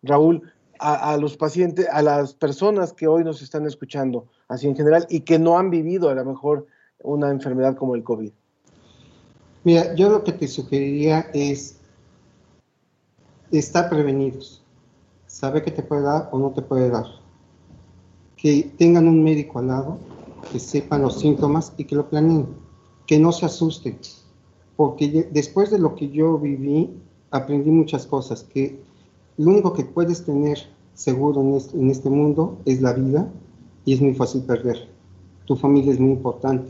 [0.02, 0.42] Raúl,
[0.78, 5.20] a, los pacientes, a las personas que hoy nos están escuchando, así en general, y
[5.20, 6.66] que no han vivido a lo mejor
[7.02, 8.32] una enfermedad como el COVID?
[9.64, 11.78] Mira, yo lo que te sugeriría es
[13.50, 14.62] estar prevenidos,
[15.26, 17.06] saber qué te puede dar o no te puede dar,
[18.36, 19.98] que tengan un médico al lado,
[20.52, 22.46] que sepan los síntomas y que lo planeen,
[23.06, 23.98] que no se asusten,
[24.76, 26.90] porque después de lo que yo viví,
[27.30, 28.80] aprendí muchas cosas, que
[29.36, 30.58] lo único que puedes tener
[30.94, 33.28] seguro en este, en este mundo es la vida
[33.86, 34.88] y es muy fácil perder.
[35.46, 36.68] Tu familia es muy importante,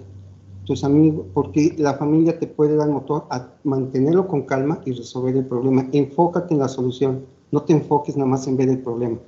[0.65, 5.35] tus amigos, porque la familia te puede dar motor a mantenerlo con calma y resolver
[5.35, 5.89] el problema.
[5.93, 9.19] Enfócate en la solución, no te enfoques nada más en ver el problema,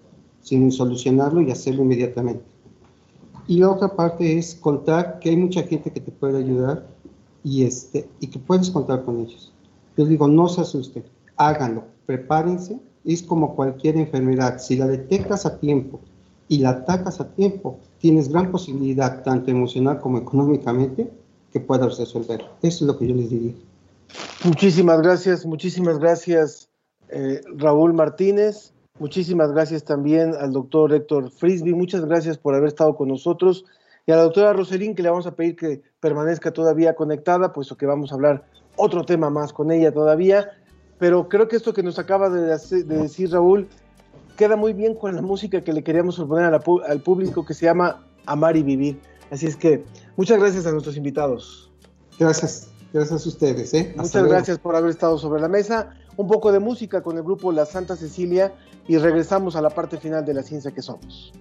[0.43, 2.43] sino en solucionarlo y hacerlo inmediatamente.
[3.47, 6.87] Y la otra parte es contar que hay mucha gente que te puede ayudar
[7.43, 9.51] y, este, y que puedes contar con ellos.
[9.97, 11.05] Yo digo, no se asusten,
[11.37, 12.79] háganlo, prepárense.
[13.07, 16.01] Es como cualquier enfermedad, si la detectas a tiempo
[16.49, 21.11] y la atacas a tiempo, tienes gran posibilidad, tanto emocional como económicamente,
[21.53, 22.45] que puedas resolver.
[22.63, 23.55] Eso es lo que yo les diría.
[24.45, 26.69] Muchísimas gracias, muchísimas gracias
[27.11, 32.97] eh, Raúl Martínez, muchísimas gracias también al doctor Héctor Frisby, muchas gracias por haber estado
[32.97, 33.65] con nosotros.
[34.07, 37.77] Y a la doctora Roselín que le vamos a pedir que permanezca todavía conectada, puesto
[37.77, 38.47] que vamos a hablar
[38.77, 40.51] otro tema más con ella todavía,
[40.99, 42.41] pero creo que esto que nos acaba de,
[42.85, 43.69] decir Raúl
[44.39, 48.07] queda muy bien con la música que le queríamos proponer al público que se llama
[48.25, 49.01] Amar y Vivir.
[49.33, 49.85] Así es que
[50.17, 51.71] muchas gracias a nuestros invitados.
[52.21, 53.75] Gracias, gracias a ustedes.
[53.75, 53.93] ¿eh?
[53.97, 55.91] Muchas gracias por haber estado sobre la mesa.
[56.17, 58.55] Un poco de música con el grupo La Santa Cecilia
[58.87, 61.33] y regresamos a la parte final de la ciencia que somos.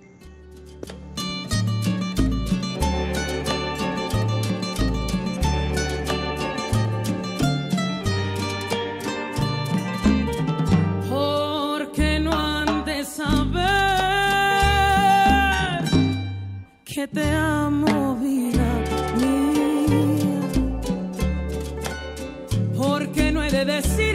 [17.14, 18.68] Te amo, vida
[19.18, 20.42] mía.
[22.76, 24.07] Porque no he de decirlo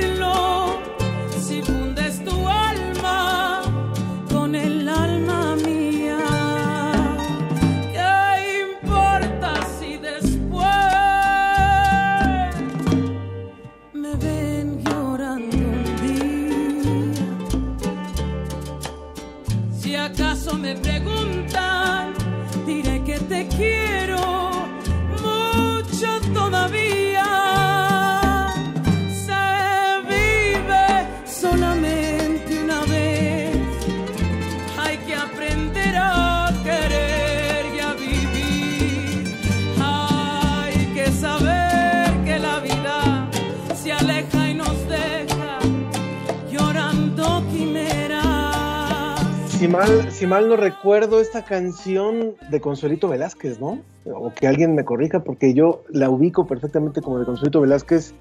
[49.72, 53.80] mal, si mal no recuerdo, esta canción de Consuelito Velázquez, ¿no?
[54.04, 58.14] O que alguien me corrija, porque yo la ubico perfectamente como de Consuelito Velázquez.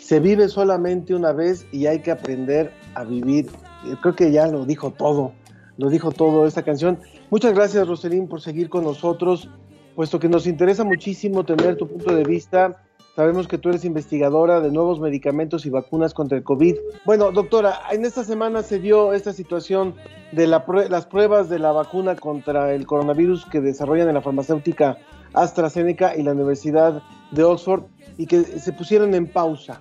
[0.00, 3.46] Se vive solamente una vez y hay que aprender a vivir.
[3.86, 5.32] Yo creo que ya lo dijo todo,
[5.76, 6.98] lo dijo todo esta canción.
[7.28, 9.50] Muchas gracias, Roselín, por seguir con nosotros,
[9.94, 12.82] puesto que nos interesa muchísimo tener tu punto de vista.
[13.16, 16.76] Sabemos que tú eres investigadora de nuevos medicamentos y vacunas contra el COVID.
[17.06, 19.94] Bueno, doctora, en esta semana se dio esta situación
[20.32, 24.98] de la las pruebas de la vacuna contra el coronavirus que desarrollan en la farmacéutica
[25.32, 27.84] AstraZeneca y la Universidad de Oxford
[28.18, 29.80] y que se pusieron en pausa,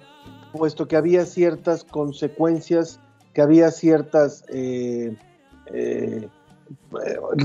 [0.53, 3.01] puesto que había ciertas consecuencias,
[3.33, 5.13] que había ciertas eh,
[5.73, 6.29] eh,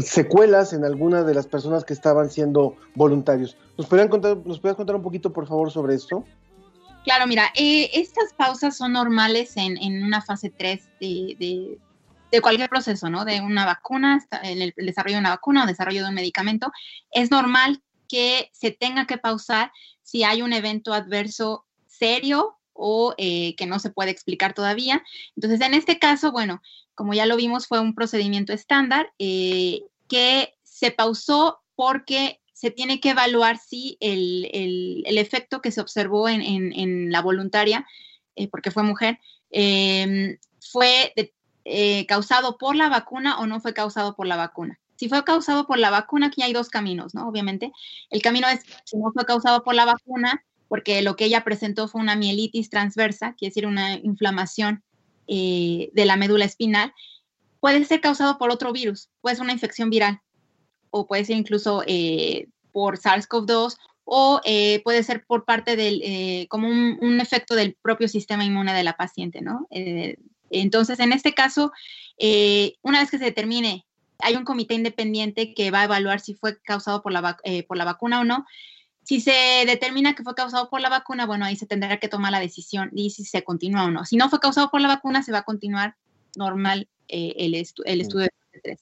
[0.03, 3.57] secuelas en algunas de las personas que estaban siendo voluntarios.
[3.77, 6.25] ¿Nos podrías contar un poquito, por favor, sobre esto?
[7.05, 11.79] Claro, mira, eh, estas pausas son normales en, una fase 3 de,
[12.43, 13.25] cualquier proceso, ¿no?
[13.25, 16.71] De una vacuna, en el desarrollo de una vacuna o desarrollo de un medicamento.
[17.11, 23.55] Es normal que se tenga que pausar si hay un evento adverso serio o eh,
[23.57, 25.03] que no se puede explicar todavía.
[25.37, 26.61] Entonces, en este caso, bueno,
[26.95, 33.01] como ya lo vimos, fue un procedimiento estándar eh, que se pausó porque se tiene
[33.01, 37.87] que evaluar si el, el- el efecto que se observó en, en- la voluntaria,
[38.37, 39.19] eh, porque fue mujer,
[39.51, 41.15] eh, fue
[42.09, 44.79] causado por la vacuna o no fue causado por la vacuna.
[44.97, 47.27] Si fue causado por la vacuna, aquí hay dos caminos, ¿no?
[47.29, 47.73] Obviamente.
[48.11, 51.89] El camino es si no fue causado por la vacuna, porque lo que ella presentó
[51.89, 54.83] fue una mielitis transversa, quiere decir una inflamación
[55.31, 56.93] de la médula espinal,
[57.61, 60.21] puede ser causado por otro virus, puede ser una infección viral
[60.91, 66.47] o puede ser incluso eh, por SARS-CoV-2 o eh, puede ser por parte del, eh,
[66.49, 69.69] como un, un efecto del propio sistema inmune de la paciente, ¿no?
[70.51, 71.71] Entonces, en este caso,
[72.83, 73.87] una vez que se determine,
[74.19, 77.85] hay un comité independiente que va a evaluar si fue causado por la, por la
[77.85, 78.47] vacuna o no.
[79.03, 82.33] Si se determina que fue causado por la vacuna, bueno, ahí se tendrá que tomar
[82.33, 84.05] la decisión y si se continúa o no.
[84.05, 85.97] Si no fue causado por la vacuna, se va a continuar
[86.37, 88.81] normal eh, el, estu el estudio de fase 3.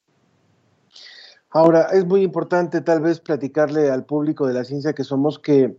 [1.51, 5.79] Ahora, es muy importante tal vez platicarle al público de la ciencia que somos que,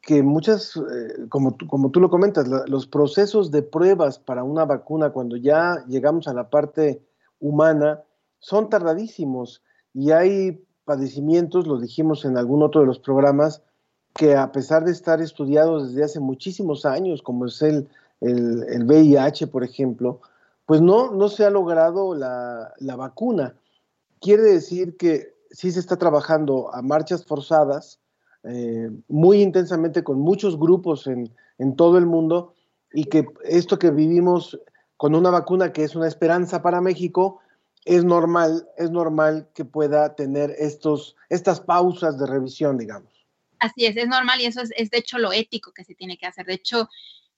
[0.00, 4.42] que muchas, eh, como, tú, como tú lo comentas, la, los procesos de pruebas para
[4.42, 7.02] una vacuna cuando ya llegamos a la parte
[7.38, 8.02] humana
[8.40, 9.62] son tardadísimos
[9.94, 13.62] y hay padecimientos, lo dijimos en algún otro de los programas,
[14.14, 17.88] que a pesar de estar estudiados desde hace muchísimos años, como es el,
[18.22, 20.20] el, el VIH, por ejemplo,
[20.64, 23.56] pues no, no se ha logrado la, la vacuna.
[24.20, 28.00] Quiere decir que sí se está trabajando a marchas forzadas,
[28.44, 32.54] eh, muy intensamente con muchos grupos en, en, todo el mundo
[32.92, 34.58] y que esto que vivimos
[34.96, 37.40] con una vacuna que es una esperanza para México,
[37.86, 43.26] es normal, es normal que pueda tener estos, estas pausas de revisión, digamos.
[43.60, 46.18] Así es, es normal y eso es, es de hecho lo ético que se tiene
[46.18, 46.46] que hacer.
[46.46, 46.90] De hecho,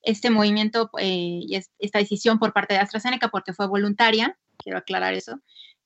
[0.02, 5.12] este movimiento eh, y esta decisión por parte de AstraZeneca, porque fue voluntaria, quiero aclarar
[5.12, 5.38] eso,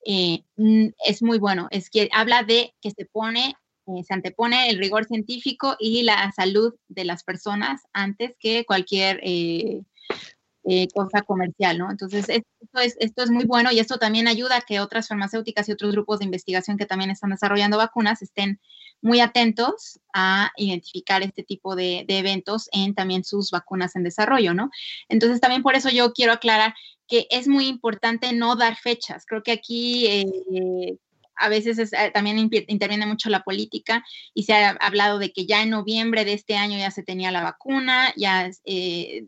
[0.06, 1.66] eh, mm, es muy bueno.
[1.72, 3.56] Es que habla de que se pone,
[3.88, 9.20] eh, se antepone el rigor científico y la salud de las personas antes que cualquier
[10.64, 11.90] eh, eh, cosa comercial, ¿no?
[11.90, 15.68] Entonces, esto es, esto es muy bueno y esto también ayuda a que otras farmacéuticas
[15.68, 18.60] y otros grupos de investigación que también están desarrollando vacunas estén
[19.00, 24.70] muy atentos a identificar este tipo de, eventos en también sus vacunas en desarrollo, ¿no?
[25.08, 26.74] Entonces, también por eso yo quiero aclarar
[27.08, 29.26] que es muy importante no dar fechas.
[29.26, 30.96] Creo que aquí eh,
[31.36, 35.44] a veces es, eh, también interviene mucho la política y se ha hablado de que
[35.46, 39.26] ya en noviembre de este año ya se tenía la vacuna, ya eh,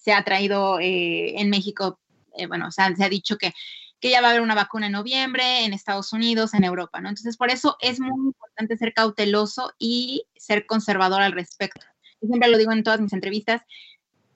[0.00, 2.00] se ha traído eh, en México,
[2.36, 3.52] eh, bueno, o sea, se ha dicho que,
[4.00, 7.10] que ya va a haber una vacuna en noviembre en Estados Unidos, en Europa, ¿no?
[7.10, 11.86] Entonces, por eso es muy importante ser cauteloso y ser conservador al respecto.
[12.22, 13.62] Yo siempre lo digo en todas mis entrevistas,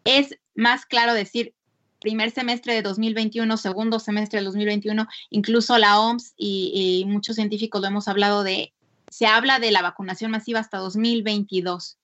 [0.05, 1.55] es más claro decir
[2.01, 7.81] primer semestre de 2021, segundo semestre de 2021, incluso la OMS y, y, muchos científicos
[7.81, 8.75] lo hemos hablado de,
[9.09, 11.97] se habla de la vacunación masiva hasta 2022.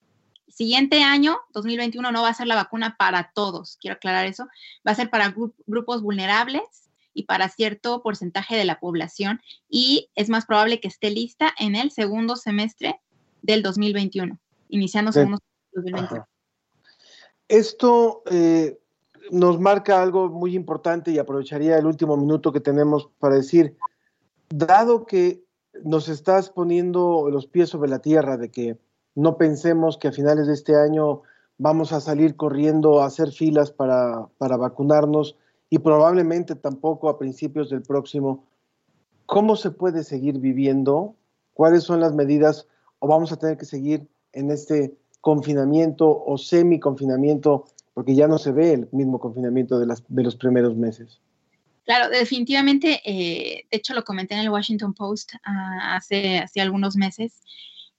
[0.50, 4.46] Siguiente año, 2021, no va a ser la vacuna para todos, quiero aclarar eso,
[4.86, 10.10] va a ser para gru grupos vulnerables y para cierto porcentaje de la población y
[10.14, 13.00] es más probable que esté lista en el segundo semestre
[13.42, 14.38] del 2021,
[14.68, 16.26] iniciando segundo semestre del 2021.
[17.48, 18.78] Esto eh,
[19.30, 23.76] nos marca algo muy importante y aprovecharía el último minuto que tenemos para decir,
[24.48, 25.42] dado que
[25.84, 28.78] nos estás poniendo los pies sobre la tierra de que
[29.14, 31.22] no pensemos que a finales de este año
[31.58, 35.36] vamos a salir corriendo a hacer filas para, para vacunarnos
[35.68, 38.44] y probablemente tampoco a principios del próximo.
[39.26, 41.14] ¿Cómo se puede seguir viviendo?
[41.54, 42.66] ¿Cuáles son las medidas
[42.98, 48.52] o vamos a tener que seguir en este confinamiento o semi-confinamiento porque ya no se
[48.52, 51.20] ve el mismo confinamiento de, las, de los primeros meses.
[51.84, 55.38] Claro, definitivamente, eh, de hecho lo comenté en el Washington Post uh,
[55.82, 57.42] hace, hace, algunos meses.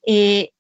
[0.06, 0.52] Eh,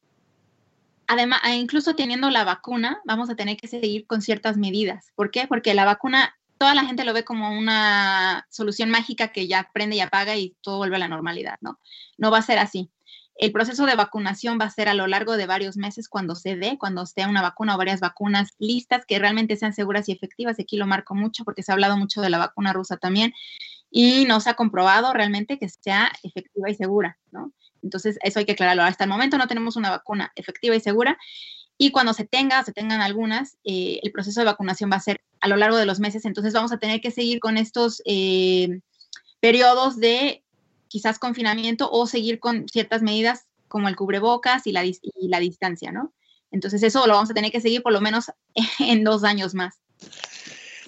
[1.11, 5.11] además, incluso teniendo la vacuna, vamos a tener que seguir con ciertas medidas.
[5.15, 5.45] ¿Por qué?
[5.45, 9.97] Porque la vacuna, toda la gente lo ve como una solución mágica que ya prende
[9.97, 11.79] y apaga y todo vuelve a la normalidad, ¿no?
[12.17, 12.89] No va a ser así.
[13.35, 16.55] El proceso de vacunación va a ser a lo largo de varios meses cuando se
[16.55, 20.59] dé, cuando esté una vacuna o varias vacunas listas que realmente sean seguras y efectivas.
[20.59, 23.33] Aquí lo marco mucho porque se ha hablado mucho de la vacuna rusa también
[23.89, 27.51] y no se ha comprobado realmente que sea efectiva y segura, ¿no?
[27.81, 28.83] Entonces, eso hay que aclararlo.
[28.83, 31.17] Hasta el momento no tenemos una vacuna efectiva y segura.
[31.77, 35.21] Y cuando se tenga, se tengan algunas, eh, el proceso de vacunación va a ser
[35.39, 36.25] a lo largo de los meses.
[36.25, 38.81] Entonces, vamos a tener que seguir con estos eh,
[39.39, 40.43] periodos de
[40.87, 45.91] quizás confinamiento o seguir con ciertas medidas como el cubrebocas y la, y la distancia,
[45.91, 46.13] ¿no?
[46.51, 48.31] Entonces eso lo vamos a tener que seguir por lo menos
[48.79, 49.79] en dos años más.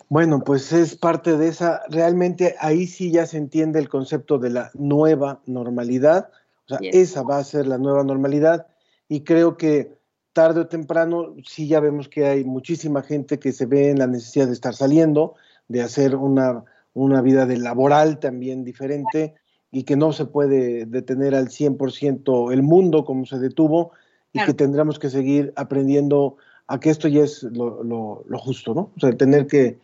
[0.10, 4.52] Bueno, pues es parte de esa, realmente ahí sí ya se entiende el concepto de
[4.52, 6.30] la nueva normalidad,
[6.66, 6.96] o sea, yes.
[6.96, 8.68] esa va a ser la nueva normalidad
[9.08, 9.98] y creo que
[10.34, 14.08] tarde o temprano sí ya vemos que hay muchísima gente que se ve en la
[14.08, 15.36] necesidad de estar saliendo,
[15.68, 19.36] de hacer una, una vida de laboral también diferente,
[19.72, 23.92] y que no se puede detener al 100% el mundo como se detuvo
[24.32, 24.48] y claro.
[24.48, 26.38] que tendremos que seguir aprendiendo
[26.68, 28.92] a que esto ya es lo, lo, lo justo, ¿no?
[28.96, 29.80] O sea, tener que,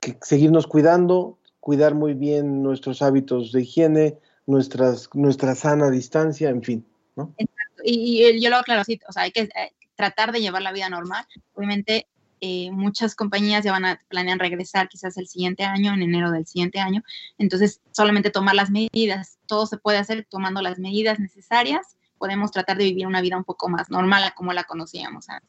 [0.00, 6.62] que, seguirnos cuidando, cuidar muy bien nuestros hábitos de higiene, nuestras, nuestra sana distancia, en
[6.62, 6.86] fin,
[7.16, 7.32] ¿no?
[7.38, 7.82] Exacto.
[7.84, 10.88] Y, yo lo aclaro así, o sea, hay que eh, tratar de llevar la vida
[10.88, 11.24] normal.
[11.54, 12.06] Obviamente
[12.40, 16.46] eh, muchas compañías ya van a planean regresar quizás el siguiente año, en enero del
[16.46, 17.02] siguiente año.
[17.38, 19.38] Entonces, solamente tomar las medidas.
[19.46, 23.44] Todo se puede hacer tomando las medidas necesarias podemos tratar de vivir una vida un
[23.44, 25.48] poco más normal a como la conocíamos antes.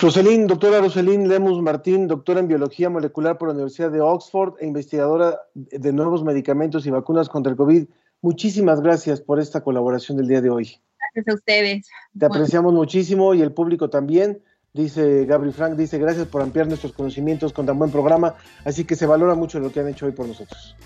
[0.00, 4.66] Roselín, doctora Roselín Lemus Martín, doctora en biología molecular por la Universidad de Oxford e
[4.66, 7.86] investigadora de nuevos medicamentos y vacunas contra el COVID.
[8.20, 10.78] Muchísimas gracias por esta colaboración del día de hoy.
[10.98, 11.88] Gracias a ustedes.
[12.18, 14.42] Te apreciamos muchísimo y el público también.
[14.72, 18.34] Dice Gabriel Frank, dice gracias por ampliar nuestros conocimientos con tan buen programa.
[18.64, 20.76] Así que se valora mucho lo que han hecho hoy por nosotros.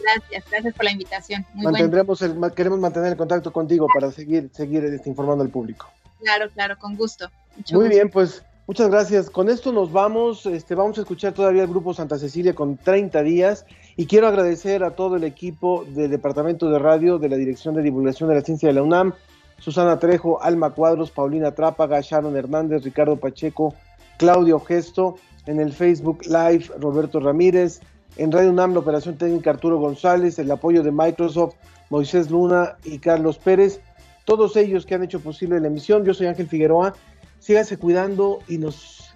[0.00, 1.46] Gracias, gracias por la invitación.
[1.54, 5.88] Muy Mantendremos el, queremos mantener el contacto contigo para seguir, seguir este, informando al público.
[6.20, 7.30] Claro, claro, con gusto.
[7.72, 9.30] Muy bien, pues muchas gracias.
[9.30, 10.46] Con esto nos vamos.
[10.46, 13.64] Este, vamos a escuchar todavía el grupo Santa Cecilia con 30 días.
[13.96, 17.82] Y quiero agradecer a todo el equipo del Departamento de Radio de la Dirección de
[17.82, 19.12] Divulgación de la Ciencia de la UNAM,
[19.58, 23.74] Susana Trejo, Alma Cuadros, Paulina Trápaga, Sharon Hernández, Ricardo Pacheco,
[24.16, 25.16] Claudio Gesto,
[25.46, 27.80] en el Facebook Live, Roberto Ramírez,
[28.16, 31.54] en Radio UNAM, la operación técnica Arturo González, el apoyo de Microsoft,
[31.90, 33.80] Moisés Luna y Carlos Pérez,
[34.28, 36.04] todos ellos que han hecho posible la emisión.
[36.04, 36.92] Yo soy Ángel Figueroa.
[37.38, 39.14] Síganse cuidando y nos,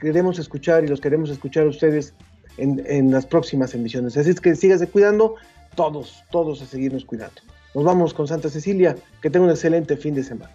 [0.00, 2.14] queremos escuchar y los queremos escuchar a ustedes
[2.56, 4.16] en, en las próximas emisiones.
[4.16, 5.34] Así es que síganse cuidando,
[5.74, 7.42] todos, todos a seguirnos cuidando.
[7.74, 8.94] Nos vamos con Santa Cecilia.
[9.20, 10.54] Que tenga un excelente fin de semana.